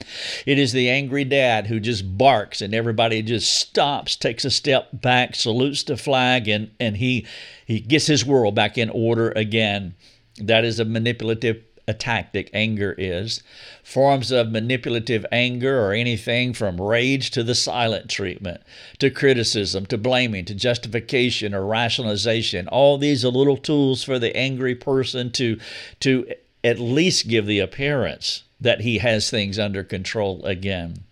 It 0.46 0.56
is 0.56 0.70
the 0.70 0.88
angry 0.88 1.24
dad 1.24 1.66
who 1.66 1.80
just 1.80 2.16
barks 2.16 2.62
and 2.62 2.76
everybody 2.76 3.22
just 3.22 3.52
stops, 3.52 4.14
takes 4.14 4.44
a 4.44 4.50
step 4.52 4.90
back, 4.92 5.34
salutes 5.34 5.82
the 5.82 5.96
flag, 5.96 6.46
and, 6.46 6.70
and 6.78 6.98
he 6.98 7.26
he 7.66 7.80
gets 7.80 8.06
his 8.06 8.24
world 8.24 8.54
back 8.54 8.78
in 8.78 8.88
order 8.90 9.32
again. 9.32 9.96
That 10.38 10.64
is 10.64 10.78
a 10.78 10.84
manipulative 10.84 11.60
a 11.88 11.94
tactic 11.94 12.50
anger 12.52 12.94
is. 12.98 13.42
Forms 13.82 14.30
of 14.30 14.50
manipulative 14.50 15.24
anger 15.30 15.80
are 15.80 15.92
anything 15.92 16.52
from 16.52 16.80
rage 16.80 17.30
to 17.30 17.42
the 17.42 17.54
silent 17.54 18.10
treatment, 18.10 18.60
to 18.98 19.10
criticism, 19.10 19.86
to 19.86 19.98
blaming, 19.98 20.44
to 20.46 20.54
justification 20.54 21.54
or 21.54 21.64
rationalization. 21.64 22.66
All 22.68 22.98
these 22.98 23.24
are 23.24 23.28
little 23.28 23.56
tools 23.56 24.02
for 24.02 24.18
the 24.18 24.36
angry 24.36 24.74
person 24.74 25.30
to, 25.32 25.58
to 26.00 26.26
at 26.64 26.78
least 26.78 27.28
give 27.28 27.46
the 27.46 27.60
appearance 27.60 28.42
that 28.60 28.80
he 28.80 28.98
has 28.98 29.30
things 29.30 29.58
under 29.58 29.84
control 29.84 30.44
again. 30.44 31.04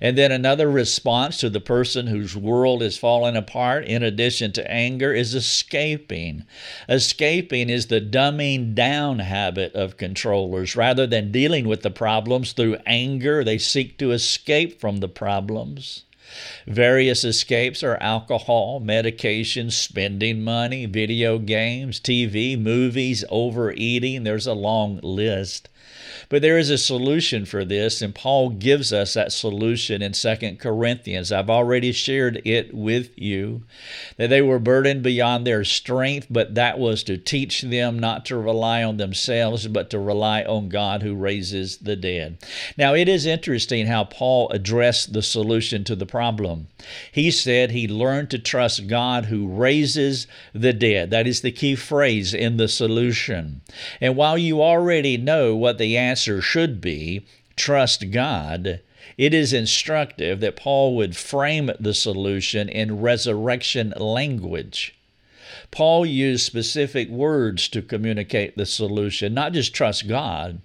And 0.00 0.18
then 0.18 0.32
another 0.32 0.70
response 0.70 1.38
to 1.38 1.50
the 1.50 1.60
person 1.60 2.06
whose 2.06 2.36
world 2.36 2.82
is 2.82 2.96
falling 2.96 3.36
apart, 3.36 3.84
in 3.84 4.02
addition 4.02 4.52
to 4.52 4.70
anger, 4.70 5.12
is 5.12 5.34
escaping. 5.34 6.44
Escaping 6.88 7.70
is 7.70 7.86
the 7.86 8.00
dumbing 8.00 8.74
down 8.74 9.20
habit 9.20 9.74
of 9.74 9.96
controllers. 9.96 10.76
Rather 10.76 11.06
than 11.06 11.32
dealing 11.32 11.66
with 11.66 11.82
the 11.82 11.90
problems 11.90 12.52
through 12.52 12.78
anger, 12.86 13.44
they 13.44 13.58
seek 13.58 13.98
to 13.98 14.12
escape 14.12 14.80
from 14.80 14.98
the 14.98 15.08
problems. 15.08 16.04
Various 16.66 17.22
escapes 17.22 17.82
are 17.82 17.96
alcohol, 17.98 18.80
medication, 18.80 19.70
spending 19.70 20.42
money, 20.42 20.86
video 20.86 21.38
games, 21.38 22.00
TV, 22.00 22.58
movies, 22.58 23.24
overeating. 23.28 24.24
There's 24.24 24.46
a 24.46 24.54
long 24.54 24.98
list. 25.02 25.68
But 26.28 26.42
there 26.42 26.58
is 26.58 26.70
a 26.70 26.78
solution 26.78 27.44
for 27.44 27.64
this, 27.64 28.02
and 28.02 28.14
Paul 28.14 28.50
gives 28.50 28.92
us 28.92 29.14
that 29.14 29.32
solution 29.32 30.02
in 30.02 30.12
2 30.12 30.56
Corinthians. 30.58 31.32
I've 31.32 31.50
already 31.50 31.92
shared 31.92 32.40
it 32.44 32.74
with 32.74 33.10
you 33.16 33.62
that 34.16 34.30
they 34.30 34.42
were 34.42 34.58
burdened 34.58 35.02
beyond 35.02 35.46
their 35.46 35.64
strength, 35.64 36.28
but 36.30 36.54
that 36.54 36.78
was 36.78 37.02
to 37.04 37.16
teach 37.16 37.62
them 37.62 37.98
not 37.98 38.24
to 38.26 38.36
rely 38.36 38.82
on 38.82 38.96
themselves, 38.96 39.66
but 39.68 39.90
to 39.90 39.98
rely 39.98 40.42
on 40.42 40.68
God 40.68 41.02
who 41.02 41.14
raises 41.14 41.78
the 41.78 41.96
dead. 41.96 42.38
Now, 42.76 42.94
it 42.94 43.08
is 43.08 43.26
interesting 43.26 43.86
how 43.86 44.04
Paul 44.04 44.48
addressed 44.50 45.12
the 45.12 45.22
solution 45.22 45.84
to 45.84 45.96
the 45.96 46.06
problem. 46.06 46.68
He 47.12 47.30
said 47.30 47.70
he 47.70 47.88
learned 47.88 48.30
to 48.30 48.38
trust 48.38 48.86
God 48.86 49.26
who 49.26 49.46
raises 49.46 50.26
the 50.54 50.72
dead. 50.72 51.10
That 51.10 51.26
is 51.26 51.40
the 51.40 51.52
key 51.52 51.74
phrase 51.74 52.34
in 52.34 52.56
the 52.56 52.68
solution. 52.68 53.62
And 54.00 54.16
while 54.16 54.38
you 54.38 54.62
already 54.62 55.16
know 55.16 55.54
what 55.54 55.78
the 55.78 55.83
answer 55.92 56.40
should 56.40 56.80
be, 56.80 57.26
trust 57.56 58.10
God, 58.10 58.80
it 59.18 59.34
is 59.34 59.52
instructive 59.52 60.40
that 60.40 60.56
Paul 60.56 60.96
would 60.96 61.16
frame 61.16 61.70
the 61.78 61.94
solution 61.94 62.68
in 62.68 63.00
resurrection 63.00 63.92
language. 63.96 64.94
Paul 65.70 66.06
used 66.06 66.46
specific 66.46 67.08
words 67.08 67.68
to 67.68 67.82
communicate 67.82 68.56
the 68.56 68.66
solution, 68.66 69.34
not 69.34 69.52
just 69.52 69.74
trust 69.74 70.08
God, 70.08 70.60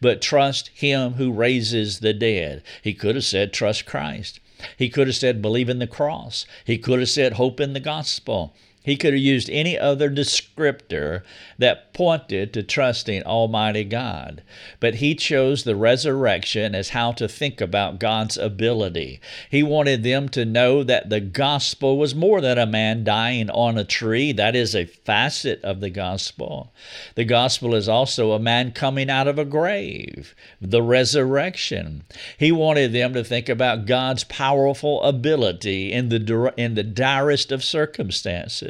but 0.00 0.22
trust 0.22 0.68
Him 0.68 1.14
who 1.14 1.32
raises 1.32 2.00
the 2.00 2.12
dead. 2.12 2.62
He 2.82 2.94
could 2.94 3.14
have 3.16 3.24
said, 3.24 3.52
trust 3.52 3.86
Christ. 3.86 4.40
He 4.76 4.88
could 4.88 5.06
have 5.06 5.16
said, 5.16 5.42
believe 5.42 5.68
in 5.68 5.78
the 5.78 5.86
cross. 5.86 6.46
He 6.64 6.78
could 6.78 7.00
have 7.00 7.08
said, 7.08 7.34
hope 7.34 7.60
in 7.60 7.72
the 7.72 7.80
gospel. 7.80 8.54
He 8.82 8.96
could 8.96 9.12
have 9.12 9.22
used 9.22 9.50
any 9.50 9.78
other 9.78 10.08
descriptor 10.08 11.22
that 11.58 11.92
pointed 11.92 12.54
to 12.54 12.62
trusting 12.62 13.22
Almighty 13.24 13.84
God, 13.84 14.42
but 14.80 14.96
he 14.96 15.14
chose 15.14 15.64
the 15.64 15.76
resurrection 15.76 16.74
as 16.74 16.90
how 16.90 17.12
to 17.12 17.28
think 17.28 17.60
about 17.60 17.98
God's 18.00 18.38
ability. 18.38 19.20
He 19.50 19.62
wanted 19.62 20.02
them 20.02 20.30
to 20.30 20.46
know 20.46 20.82
that 20.82 21.10
the 21.10 21.20
gospel 21.20 21.98
was 21.98 22.14
more 22.14 22.40
than 22.40 22.56
a 22.56 22.64
man 22.64 23.04
dying 23.04 23.50
on 23.50 23.76
a 23.76 23.84
tree. 23.84 24.32
That 24.32 24.56
is 24.56 24.74
a 24.74 24.86
facet 24.86 25.62
of 25.62 25.80
the 25.80 25.90
gospel. 25.90 26.72
The 27.16 27.24
gospel 27.24 27.74
is 27.74 27.88
also 27.88 28.32
a 28.32 28.38
man 28.38 28.72
coming 28.72 29.10
out 29.10 29.28
of 29.28 29.38
a 29.38 29.44
grave, 29.44 30.34
the 30.58 30.82
resurrection. 30.82 32.04
He 32.38 32.50
wanted 32.50 32.94
them 32.94 33.12
to 33.12 33.22
think 33.22 33.50
about 33.50 33.84
God's 33.84 34.24
powerful 34.24 35.02
ability 35.02 35.92
in 35.92 36.08
the, 36.08 36.54
in 36.56 36.76
the 36.76 36.82
direst 36.82 37.52
of 37.52 37.62
circumstances 37.62 38.69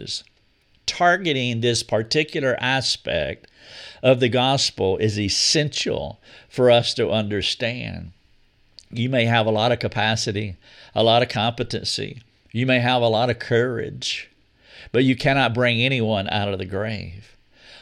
targeting 0.87 1.61
this 1.61 1.83
particular 1.83 2.57
aspect 2.61 3.47
of 4.03 4.21
the 4.21 4.29
gospel 4.29 4.97
is 4.99 5.19
essential 5.19 6.21
for 6.49 6.71
us 6.71 6.95
to 6.95 7.11
understand. 7.11 8.13
You 8.91 9.09
may 9.09 9.25
have 9.27 9.47
a 9.47 9.51
lot 9.51 9.73
of 9.73 9.79
capacity, 9.79 10.57
a 10.95 11.05
lot 11.05 11.23
of 11.23 11.29
competency, 11.29 12.23
you 12.53 12.67
may 12.67 12.81
have 12.81 13.03
a 13.03 13.09
lot 13.09 13.31
of 13.31 13.39
courage, 13.39 14.29
but 14.91 15.05
you 15.05 15.15
cannot 15.15 15.55
bring 15.55 15.81
anyone 15.81 16.29
out 16.29 16.53
of 16.53 16.59
the 16.59 16.65
grave. 16.65 17.37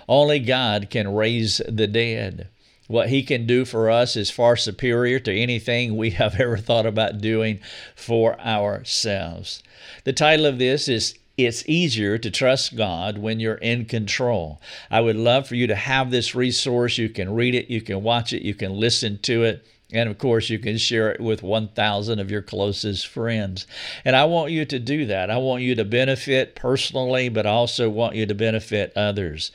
Only 0.06 0.38
God 0.38 0.88
can 0.90 1.14
raise 1.14 1.62
the 1.66 1.86
dead. 1.86 2.48
What 2.86 3.08
He 3.08 3.22
can 3.22 3.46
do 3.46 3.64
for 3.64 3.90
us 3.90 4.16
is 4.16 4.30
far 4.30 4.56
superior 4.56 5.18
to 5.20 5.34
anything 5.34 5.96
we 5.96 6.10
have 6.10 6.34
ever 6.40 6.58
thought 6.58 6.86
about 6.86 7.20
doing 7.20 7.60
for 7.94 8.38
ourselves. 8.40 9.62
The 10.04 10.12
title 10.12 10.46
of 10.46 10.58
this 10.58 10.88
is 10.88 11.14
it's 11.38 11.66
easier 11.68 12.18
to 12.18 12.30
trust 12.32 12.76
God 12.76 13.16
when 13.16 13.38
you're 13.38 13.54
in 13.54 13.84
control. 13.84 14.60
I 14.90 15.00
would 15.00 15.14
love 15.14 15.46
for 15.46 15.54
you 15.54 15.68
to 15.68 15.76
have 15.76 16.10
this 16.10 16.34
resource. 16.34 16.98
You 16.98 17.08
can 17.08 17.32
read 17.32 17.54
it, 17.54 17.70
you 17.70 17.80
can 17.80 18.02
watch 18.02 18.32
it, 18.32 18.42
you 18.42 18.54
can 18.54 18.72
listen 18.74 19.18
to 19.22 19.44
it. 19.44 19.64
And 19.92 20.10
of 20.10 20.18
course, 20.18 20.50
you 20.50 20.58
can 20.58 20.76
share 20.76 21.12
it 21.12 21.20
with 21.20 21.42
1,000 21.42 22.18
of 22.18 22.30
your 22.30 22.42
closest 22.42 23.06
friends. 23.06 23.66
And 24.04 24.16
I 24.16 24.24
want 24.24 24.50
you 24.50 24.64
to 24.66 24.78
do 24.78 25.06
that. 25.06 25.30
I 25.30 25.38
want 25.38 25.62
you 25.62 25.76
to 25.76 25.84
benefit 25.84 26.56
personally, 26.56 27.28
but 27.30 27.46
I 27.46 27.50
also 27.50 27.88
want 27.88 28.16
you 28.16 28.26
to 28.26 28.34
benefit 28.34 28.92
others. 28.96 29.50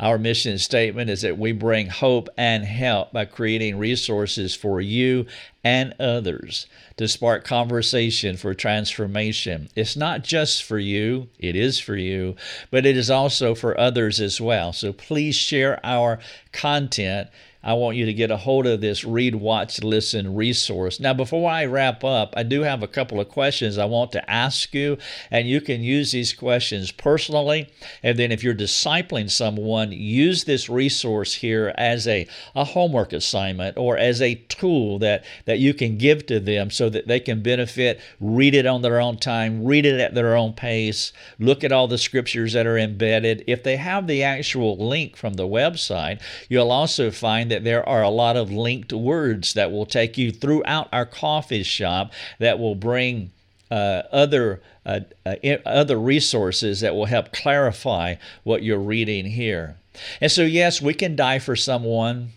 Our 0.00 0.16
mission 0.16 0.58
statement 0.58 1.10
is 1.10 1.22
that 1.22 1.38
we 1.38 1.50
bring 1.52 1.88
hope 1.88 2.28
and 2.36 2.64
help 2.64 3.12
by 3.12 3.24
creating 3.24 3.78
resources 3.78 4.54
for 4.54 4.80
you 4.80 5.26
and 5.64 5.92
others 5.98 6.66
to 6.98 7.08
spark 7.08 7.44
conversation 7.44 8.36
for 8.36 8.54
transformation. 8.54 9.68
It's 9.74 9.96
not 9.96 10.22
just 10.22 10.62
for 10.62 10.78
you, 10.78 11.28
it 11.38 11.56
is 11.56 11.80
for 11.80 11.96
you, 11.96 12.36
but 12.70 12.86
it 12.86 12.96
is 12.96 13.10
also 13.10 13.56
for 13.56 13.78
others 13.78 14.20
as 14.20 14.40
well. 14.40 14.72
So 14.72 14.92
please 14.92 15.34
share 15.34 15.84
our 15.84 16.20
content 16.52 17.28
I 17.68 17.74
want 17.74 17.96
you 17.96 18.06
to 18.06 18.12
get 18.12 18.30
a 18.30 18.36
hold 18.36 18.66
of 18.66 18.80
this 18.80 19.04
Read, 19.04 19.34
Watch, 19.34 19.82
Listen 19.82 20.34
resource. 20.34 21.00
Now, 21.00 21.14
before 21.14 21.50
I 21.50 21.64
wrap 21.64 22.04
up, 22.04 22.34
I 22.36 22.42
do 22.42 22.62
have 22.62 22.82
a 22.82 22.88
couple 22.88 23.20
of 23.20 23.28
questions 23.28 23.78
I 23.78 23.84
want 23.84 24.12
to 24.12 24.30
ask 24.30 24.72
you, 24.74 24.98
and 25.30 25.48
you 25.48 25.60
can 25.60 25.82
use 25.82 26.12
these 26.12 26.32
questions 26.32 26.90
personally. 26.92 27.68
And 28.02 28.18
then, 28.18 28.32
if 28.32 28.42
you're 28.42 28.54
discipling 28.54 29.30
someone, 29.30 29.92
use 29.92 30.44
this 30.44 30.68
resource 30.68 31.34
here 31.34 31.74
as 31.76 32.06
a, 32.06 32.26
a 32.54 32.64
homework 32.64 33.12
assignment 33.12 33.76
or 33.76 33.98
as 33.98 34.22
a 34.22 34.36
tool 34.48 34.98
that, 35.00 35.24
that 35.44 35.58
you 35.58 35.74
can 35.74 35.98
give 35.98 36.26
to 36.26 36.40
them 36.40 36.70
so 36.70 36.88
that 36.90 37.06
they 37.06 37.20
can 37.20 37.42
benefit. 37.42 38.00
Read 38.20 38.54
it 38.54 38.66
on 38.66 38.82
their 38.82 39.00
own 39.00 39.18
time, 39.18 39.64
read 39.64 39.84
it 39.84 40.00
at 40.00 40.14
their 40.14 40.36
own 40.36 40.52
pace, 40.52 41.12
look 41.38 41.62
at 41.64 41.72
all 41.72 41.88
the 41.88 41.98
scriptures 41.98 42.52
that 42.52 42.66
are 42.66 42.78
embedded. 42.78 43.44
If 43.46 43.62
they 43.62 43.76
have 43.76 44.06
the 44.06 44.22
actual 44.22 44.76
link 44.76 45.16
from 45.16 45.34
the 45.34 45.46
website, 45.46 46.20
you'll 46.48 46.70
also 46.70 47.10
find 47.10 47.48
find 47.48 47.57
that 47.58 47.64
there 47.64 47.88
are 47.88 48.02
a 48.02 48.08
lot 48.08 48.36
of 48.36 48.52
linked 48.52 48.92
words 48.92 49.54
that 49.54 49.72
will 49.72 49.86
take 49.86 50.16
you 50.16 50.30
throughout 50.30 50.88
our 50.92 51.04
coffee 51.04 51.64
shop 51.64 52.12
that 52.38 52.58
will 52.58 52.76
bring 52.76 53.32
uh, 53.70 54.02
other 54.12 54.62
uh, 54.86 55.00
uh, 55.26 55.34
other 55.66 55.98
resources 55.98 56.80
that 56.80 56.94
will 56.94 57.06
help 57.06 57.32
clarify 57.32 58.14
what 58.44 58.62
you're 58.62 58.78
reading 58.78 59.26
here. 59.26 59.76
And 60.20 60.30
so, 60.30 60.42
yes, 60.42 60.80
we 60.80 60.94
can 60.94 61.16
die 61.16 61.40
for 61.40 61.56
someone, 61.56 62.30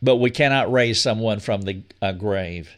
but 0.00 0.16
we 0.16 0.30
cannot 0.30 0.72
raise 0.72 1.00
someone 1.00 1.38
from 1.38 1.62
the 1.62 1.82
uh, 2.00 2.12
grave. 2.12 2.70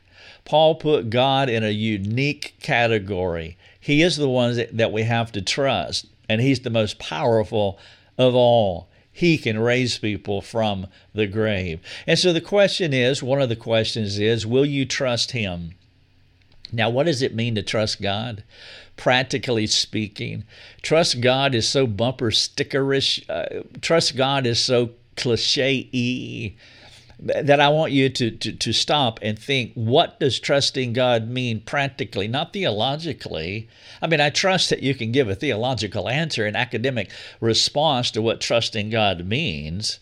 Paul 0.44 0.74
put 0.74 1.10
God 1.10 1.48
in 1.48 1.62
a 1.62 1.70
unique 1.70 2.56
category. 2.60 3.56
He 3.78 4.02
is 4.02 4.16
the 4.16 4.28
one 4.28 4.66
that 4.72 4.92
we 4.92 5.04
have 5.04 5.30
to 5.32 5.40
trust, 5.40 6.06
and 6.28 6.40
He's 6.40 6.60
the 6.60 6.70
most 6.70 6.98
powerful 6.98 7.78
of 8.18 8.34
all. 8.34 8.88
He 9.16 9.38
can 9.38 9.60
raise 9.60 9.96
people 9.96 10.42
from 10.42 10.88
the 11.14 11.28
grave. 11.28 11.78
And 12.04 12.18
so 12.18 12.32
the 12.32 12.40
question 12.40 12.92
is 12.92 13.22
one 13.22 13.40
of 13.40 13.48
the 13.48 13.54
questions 13.54 14.18
is 14.18 14.44
will 14.44 14.66
you 14.66 14.84
trust 14.84 15.30
Him? 15.30 15.76
Now, 16.72 16.90
what 16.90 17.06
does 17.06 17.22
it 17.22 17.32
mean 17.32 17.54
to 17.54 17.62
trust 17.62 18.02
God? 18.02 18.42
Practically 18.96 19.68
speaking, 19.68 20.42
trust 20.82 21.20
God 21.20 21.54
is 21.54 21.68
so 21.68 21.86
bumper 21.86 22.32
stickerish. 22.32 23.24
Uh, 23.30 23.62
trust 23.80 24.16
God 24.16 24.46
is 24.46 24.58
so 24.58 24.90
cliche. 25.16 26.56
That 27.24 27.60
I 27.60 27.68
want 27.68 27.92
you 27.92 28.10
to, 28.10 28.30
to, 28.30 28.52
to 28.52 28.72
stop 28.72 29.18
and 29.22 29.38
think 29.38 29.72
what 29.74 30.20
does 30.20 30.38
trusting 30.38 30.92
God 30.92 31.28
mean 31.28 31.60
practically, 31.60 32.28
not 32.28 32.52
theologically? 32.52 33.68
I 34.02 34.06
mean, 34.06 34.20
I 34.20 34.30
trust 34.30 34.70
that 34.70 34.82
you 34.82 34.94
can 34.94 35.10
give 35.10 35.28
a 35.28 35.34
theological 35.34 36.08
answer, 36.08 36.44
an 36.44 36.56
academic 36.56 37.10
response 37.40 38.10
to 38.12 38.22
what 38.22 38.40
trusting 38.40 38.90
God 38.90 39.26
means, 39.26 40.00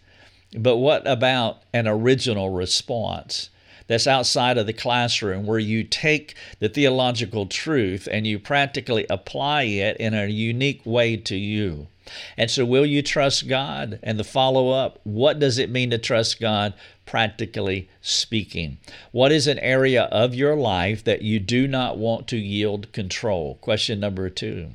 but 0.57 0.79
what 0.79 1.07
about 1.07 1.63
an 1.73 1.87
original 1.87 2.51
response? 2.51 3.51
that's 3.89 4.07
outside 4.07 4.57
of 4.57 4.67
the 4.67 4.73
classroom 4.73 5.45
where 5.47 5.59
you 5.59 5.85
take 5.85 6.35
the 6.61 6.69
theological 6.69 7.47
truth 7.47 8.09
and 8.11 8.27
you 8.27 8.39
practically 8.39 9.07
apply 9.11 9.65
it 9.65 9.97
in 9.99 10.15
a 10.15 10.27
unique 10.27 10.81
way 10.85 11.17
to 11.17 11.37
you. 11.37 11.89
And 12.37 12.51
so, 12.51 12.65
will 12.65 12.85
you 12.85 13.03
trust 13.03 13.49
God? 13.49 14.01
And 14.03 14.19
the 14.19 14.25
follow 14.25 14.71
up 14.71 14.99
what 15.05 15.39
does 15.39 15.59
it 15.59 15.71
mean 15.71 15.91
to 15.91 15.99
trust 15.99 16.41
God, 16.41 16.75
practically 17.07 17.89
speaking? 18.01 18.79
What 19.11 19.33
is 19.33 19.47
an 19.47 19.59
area 19.59 20.05
of 20.05 20.35
your 20.35 20.57
life 20.57 21.05
that 21.05 21.23
you 21.23 21.39
do 21.39 21.67
not 21.69 21.99
want 21.99 22.29
to 22.29 22.37
yield 22.37 22.93
control? 22.93 23.57
Question 23.61 24.01
number 24.01 24.29
two 24.29 24.73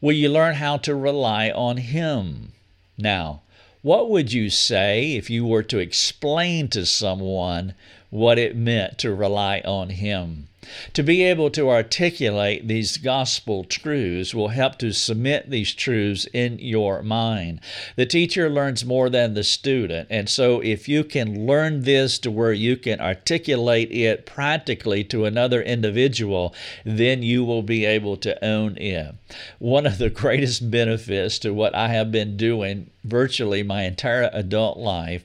Will 0.00 0.14
you 0.14 0.28
learn 0.28 0.56
how 0.56 0.76
to 0.78 0.94
rely 0.94 1.50
on 1.50 1.78
Him? 1.78 2.52
Now, 2.96 3.42
what 3.82 4.10
would 4.10 4.32
you 4.32 4.50
say 4.50 5.12
if 5.12 5.30
you 5.30 5.46
were 5.46 5.62
to 5.64 5.78
explain 5.78 6.68
to 6.68 6.84
someone 6.84 7.74
what 8.10 8.38
it 8.38 8.56
meant 8.56 8.98
to 8.98 9.14
rely 9.14 9.60
on 9.64 9.90
Him? 9.90 10.47
To 10.94 11.02
be 11.02 11.22
able 11.22 11.50
to 11.50 11.70
articulate 11.70 12.68
these 12.68 12.96
gospel 12.96 13.64
truths 13.64 14.34
will 14.34 14.48
help 14.48 14.78
to 14.78 14.92
cement 14.92 15.50
these 15.50 15.74
truths 15.74 16.26
in 16.32 16.58
your 16.58 17.02
mind. 17.02 17.60
The 17.96 18.06
teacher 18.06 18.48
learns 18.48 18.84
more 18.84 19.10
than 19.10 19.34
the 19.34 19.44
student, 19.44 20.08
and 20.10 20.28
so 20.28 20.60
if 20.60 20.88
you 20.88 21.04
can 21.04 21.46
learn 21.46 21.82
this 21.82 22.18
to 22.20 22.30
where 22.30 22.52
you 22.52 22.76
can 22.76 23.00
articulate 23.00 23.90
it 23.92 24.26
practically 24.26 25.04
to 25.04 25.24
another 25.24 25.62
individual, 25.62 26.54
then 26.84 27.22
you 27.22 27.44
will 27.44 27.62
be 27.62 27.84
able 27.84 28.16
to 28.18 28.44
own 28.44 28.76
it. 28.78 29.14
One 29.58 29.86
of 29.86 29.98
the 29.98 30.10
greatest 30.10 30.70
benefits 30.70 31.38
to 31.40 31.52
what 31.52 31.74
I 31.74 31.88
have 31.88 32.10
been 32.10 32.36
doing 32.36 32.90
virtually 33.04 33.62
my 33.62 33.84
entire 33.84 34.30
adult 34.32 34.78
life 34.78 35.24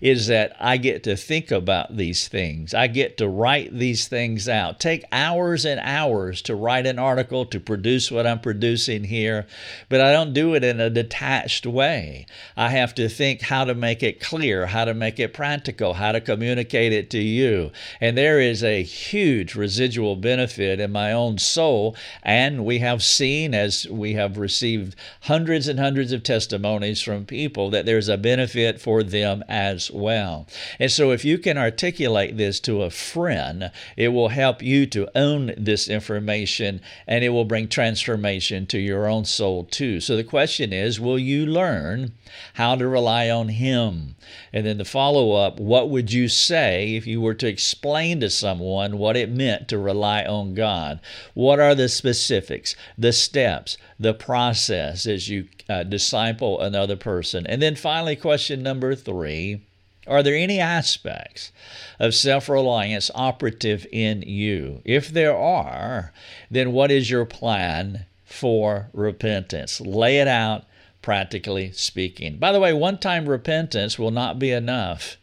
is 0.00 0.26
that 0.26 0.54
I 0.60 0.76
get 0.76 1.02
to 1.04 1.16
think 1.16 1.50
about 1.50 1.96
these 1.96 2.28
things. 2.28 2.74
I 2.74 2.86
get 2.86 3.16
to 3.18 3.28
write 3.28 3.72
these 3.76 4.08
things 4.08 4.48
out. 4.48 4.80
Take 4.80 5.04
hours 5.12 5.64
and 5.64 5.80
hours 5.80 6.42
to 6.42 6.54
write 6.54 6.86
an 6.86 6.98
article, 6.98 7.46
to 7.46 7.60
produce 7.60 8.10
what 8.10 8.26
I'm 8.26 8.40
producing 8.40 9.04
here, 9.04 9.46
but 9.88 10.00
I 10.00 10.12
don't 10.12 10.32
do 10.32 10.54
it 10.54 10.64
in 10.64 10.80
a 10.80 10.90
detached 10.90 11.66
way. 11.66 12.26
I 12.56 12.70
have 12.70 12.94
to 12.96 13.08
think 13.08 13.42
how 13.42 13.64
to 13.64 13.74
make 13.74 14.02
it 14.02 14.20
clear, 14.20 14.66
how 14.66 14.84
to 14.84 14.94
make 14.94 15.18
it 15.18 15.32
practical, 15.32 15.94
how 15.94 16.12
to 16.12 16.20
communicate 16.20 16.92
it 16.92 17.10
to 17.10 17.18
you. 17.18 17.70
And 18.00 18.16
there 18.16 18.40
is 18.40 18.62
a 18.62 18.82
huge 18.82 19.54
residual 19.54 20.16
benefit 20.16 20.80
in 20.80 20.92
my 20.92 21.12
own 21.12 21.38
soul. 21.38 21.96
And 22.22 22.64
we 22.64 22.78
have 22.80 23.02
seen, 23.02 23.54
as 23.54 23.86
we 23.88 24.14
have 24.14 24.38
received 24.38 24.96
hundreds 25.22 25.68
and 25.68 25.78
hundreds 25.78 26.12
of 26.12 26.22
testimonies 26.22 27.02
from 27.02 27.24
people, 27.24 27.70
that 27.70 27.86
there's 27.86 28.08
a 28.08 28.16
benefit 28.16 28.80
for 28.80 29.02
them 29.02 29.42
as 29.52 29.90
well. 29.90 30.48
And 30.78 30.90
so, 30.90 31.10
if 31.10 31.26
you 31.26 31.36
can 31.36 31.58
articulate 31.58 32.38
this 32.38 32.58
to 32.60 32.82
a 32.82 32.90
friend, 32.90 33.70
it 33.98 34.08
will 34.08 34.30
help 34.30 34.62
you 34.62 34.86
to 34.86 35.06
own 35.16 35.52
this 35.58 35.88
information 35.88 36.80
and 37.06 37.22
it 37.22 37.28
will 37.28 37.44
bring 37.44 37.68
transformation 37.68 38.64
to 38.66 38.78
your 38.78 39.06
own 39.06 39.26
soul 39.26 39.64
too. 39.64 40.00
So, 40.00 40.16
the 40.16 40.24
question 40.24 40.72
is 40.72 40.98
will 40.98 41.18
you 41.18 41.44
learn 41.44 42.12
how 42.54 42.76
to 42.76 42.88
rely 42.88 43.28
on 43.28 43.48
Him? 43.48 44.16
And 44.54 44.64
then 44.64 44.78
the 44.78 44.86
follow 44.86 45.32
up 45.32 45.60
what 45.60 45.90
would 45.90 46.10
you 46.12 46.28
say 46.28 46.96
if 46.96 47.06
you 47.06 47.20
were 47.20 47.34
to 47.34 47.46
explain 47.46 48.20
to 48.20 48.30
someone 48.30 48.96
what 48.96 49.18
it 49.18 49.30
meant 49.30 49.68
to 49.68 49.76
rely 49.76 50.24
on 50.24 50.54
God? 50.54 50.98
What 51.34 51.60
are 51.60 51.74
the 51.74 51.90
specifics, 51.90 52.74
the 52.96 53.12
steps, 53.12 53.76
the 54.02 54.14
process 54.14 55.06
as 55.06 55.28
you 55.28 55.48
uh, 55.68 55.82
disciple 55.84 56.60
another 56.60 56.96
person? 56.96 57.46
And 57.46 57.62
then 57.62 57.76
finally, 57.76 58.16
question 58.16 58.62
number 58.62 58.94
three 58.94 59.62
are 60.06 60.22
there 60.22 60.34
any 60.34 60.58
aspects 60.58 61.52
of 62.00 62.14
self 62.14 62.48
reliance 62.48 63.10
operative 63.14 63.86
in 63.92 64.22
you? 64.22 64.82
If 64.84 65.08
there 65.08 65.36
are, 65.36 66.12
then 66.50 66.72
what 66.72 66.90
is 66.90 67.08
your 67.08 67.24
plan 67.24 68.06
for 68.24 68.88
repentance? 68.92 69.80
Lay 69.80 70.18
it 70.18 70.26
out, 70.26 70.64
practically 71.02 71.70
speaking. 71.72 72.38
By 72.38 72.50
the 72.50 72.58
way, 72.58 72.72
one 72.72 72.98
time 72.98 73.28
repentance 73.28 73.98
will 73.98 74.10
not 74.10 74.40
be 74.40 74.50
enough. 74.50 75.18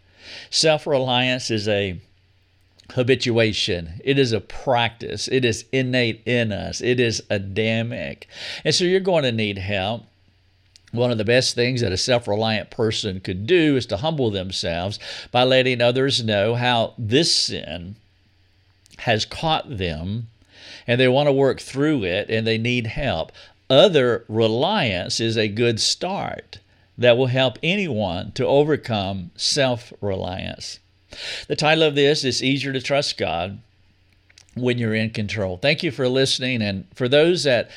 Self 0.49 0.87
reliance 0.87 1.51
is 1.51 1.67
a 1.67 1.99
habituation. 2.95 4.01
It 4.03 4.19
is 4.19 4.31
a 4.31 4.41
practice. 4.41 5.27
It 5.27 5.45
is 5.45 5.65
innate 5.71 6.21
in 6.25 6.51
us. 6.51 6.81
It 6.81 6.99
is 6.99 7.23
Adamic. 7.29 8.27
And 8.63 8.73
so 8.73 8.83
you're 8.83 8.99
going 8.99 9.23
to 9.23 9.31
need 9.31 9.57
help. 9.57 10.05
One 10.91 11.11
of 11.11 11.19
the 11.19 11.25
best 11.25 11.53
things 11.53 11.81
that 11.81 11.91
a 11.91 11.97
self 11.97 12.27
reliant 12.27 12.71
person 12.71 13.19
could 13.19 13.45
do 13.45 13.77
is 13.77 13.85
to 13.87 13.97
humble 13.97 14.31
themselves 14.31 14.97
by 15.31 15.43
letting 15.43 15.81
others 15.81 16.23
know 16.23 16.55
how 16.55 16.93
this 16.97 17.33
sin 17.33 17.95
has 18.99 19.23
caught 19.25 19.77
them 19.77 20.27
and 20.87 20.99
they 20.99 21.07
want 21.07 21.27
to 21.27 21.33
work 21.33 21.59
through 21.59 22.03
it 22.03 22.29
and 22.29 22.45
they 22.45 22.57
need 22.57 22.87
help. 22.87 23.31
Other 23.69 24.25
reliance 24.27 25.19
is 25.19 25.37
a 25.37 25.47
good 25.47 25.79
start 25.79 26.59
that 26.97 27.17
will 27.17 27.27
help 27.27 27.59
anyone 27.61 28.31
to 28.33 28.45
overcome 28.45 29.29
self 29.35 29.93
reliance. 30.01 30.79
The 31.47 31.55
title 31.55 31.83
of 31.83 31.95
this 31.95 32.23
is 32.23 32.43
Easier 32.43 32.73
to 32.73 32.81
Trust 32.81 33.17
God 33.17 33.59
when 34.55 34.77
you're 34.77 34.95
in 34.95 35.09
control. 35.11 35.57
Thank 35.57 35.83
you 35.83 35.91
for 35.91 36.07
listening. 36.07 36.61
And 36.61 36.85
for 36.93 37.07
those 37.07 37.43
that 37.43 37.69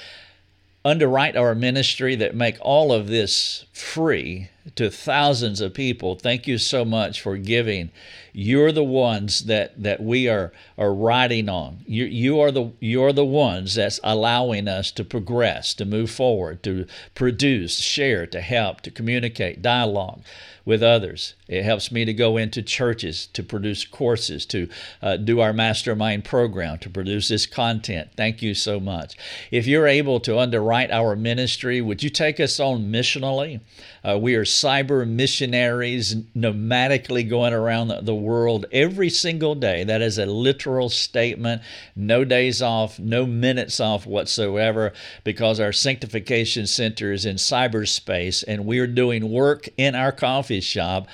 underwrite 0.85 1.37
our 1.37 1.55
ministry 1.55 2.16
that 2.16 2.35
make 2.35 2.57
all 2.61 2.92
of 2.92 3.07
this 3.07 3.64
free 3.73 4.49
to 4.77 4.90
thousands 4.90 5.61
of 5.61 5.75
people. 5.75 6.14
Thank 6.14 6.46
you 6.46 6.59
so 6.59 6.85
much 6.85 7.20
for 7.20 7.37
giving. 7.37 7.90
You're 8.33 8.72
the 8.72 8.85
ones 8.85 9.44
that, 9.44 9.83
that 9.83 10.03
we 10.03 10.29
are, 10.29 10.53
are 10.79 10.94
riding 10.94 11.48
on. 11.48 11.81
You, 11.87 12.05
you 12.05 12.40
are 12.40 12.51
the 12.51 12.72
you're 12.81 13.12
the 13.12 13.25
ones 13.25 13.75
that's 13.75 14.01
allowing 14.03 14.68
us 14.68 14.90
to 14.92 15.05
progress, 15.05 15.75
to 15.75 15.85
move 15.85 16.11
forward, 16.11 16.62
to 16.62 16.87
produce, 17.14 17.79
share, 17.79 18.27
to 18.27 18.40
help, 18.40 18.81
to 18.83 18.90
communicate, 18.90 19.61
dialogue 19.61 20.22
with 20.64 20.83
others. 20.83 21.35
It 21.48 21.64
helps 21.64 21.90
me 21.90 22.05
to 22.05 22.12
go 22.12 22.37
into 22.37 22.62
churches 22.62 23.27
to 23.29 23.42
produce 23.42 23.85
courses, 23.85 24.46
to 24.46 24.68
uh, 25.03 25.16
do 25.16 25.40
our 25.40 25.53
mastermind 25.53 26.25
program, 26.25 26.79
to 26.79 26.90
produce 26.90 27.29
this 27.29 27.46
content. 27.46 28.11
Thank 28.16 28.42
you 28.42 28.55
so 28.55 28.79
much. 28.79 29.16
If 29.51 29.66
you're 29.66 29.87
able 29.87 30.20
to 30.20 30.38
underwrite 30.38 30.90
our 30.90 31.16
ministry, 31.16 31.81
would 31.81 32.03
you 32.03 32.11
take 32.11 32.38
us 32.38 32.61
on 32.61 32.92
missionally? 32.92 33.61
Uh, 34.05 34.18
we 34.18 34.35
are 34.35 34.44
cyber 34.53 35.09
missionaries, 35.09 36.15
nomadically 36.37 37.29
going 37.29 37.53
around 37.53 37.88
the, 38.05 38.12
world 38.12 38.67
every 38.71 39.09
single 39.09 39.55
day. 39.55 39.85
That 39.85 40.03
is 40.03 40.19
a 40.19 40.27
literal 40.27 40.88
statement. 40.88 41.62
No 41.97 42.25
days 42.25 42.61
off, 42.61 42.99
no 42.99 43.27
minutes 43.27 43.81
off 43.81 44.07
whatsoever, 44.07 44.93
because 45.25 45.59
our 45.59 45.73
sanctification 45.73 46.67
center 46.67 47.12
is 47.12 47.25
in 47.25 47.37
cyberspace 47.37 48.45
and 48.47 48.67
we're 48.67 48.87
doing 48.87 49.31
work 49.31 49.69
in 49.77 49.95
our 49.95 50.12
coffee 50.12 50.61
shop 50.61 51.09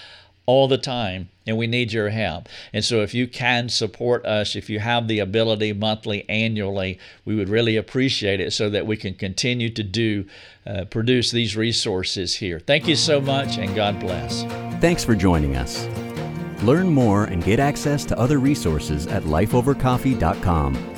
all 0.48 0.66
the 0.66 0.78
time, 0.78 1.28
and 1.46 1.58
we 1.58 1.66
need 1.66 1.92
your 1.92 2.08
help. 2.08 2.48
And 2.72 2.82
so, 2.82 3.02
if 3.02 3.12
you 3.12 3.28
can 3.28 3.68
support 3.68 4.24
us, 4.24 4.56
if 4.56 4.70
you 4.70 4.80
have 4.80 5.06
the 5.06 5.18
ability 5.18 5.74
monthly, 5.74 6.26
annually, 6.26 6.98
we 7.26 7.37
would 7.37 7.50
really 7.50 7.76
appreciate 7.76 8.40
it 8.40 8.54
so 8.54 8.70
that 8.70 8.87
we 8.87 8.96
can 8.96 9.12
continue 9.12 9.68
to 9.68 9.82
do, 9.82 10.24
uh, 10.66 10.87
produce 10.87 11.30
these 11.30 11.54
resources 11.54 12.37
here. 12.37 12.61
Thank 12.61 12.88
you 12.88 12.96
so 12.96 13.20
much, 13.20 13.58
and 13.58 13.76
God 13.76 14.00
bless. 14.00 14.42
Thanks 14.80 15.04
for 15.04 15.14
joining 15.14 15.54
us. 15.54 15.87
Learn 16.62 16.88
more 16.88 17.24
and 17.24 17.44
get 17.44 17.61
access 17.61 18.06
to 18.06 18.18
other 18.18 18.38
resources 18.38 19.06
at 19.06 19.24
lifeovercoffee.com. 19.24 20.97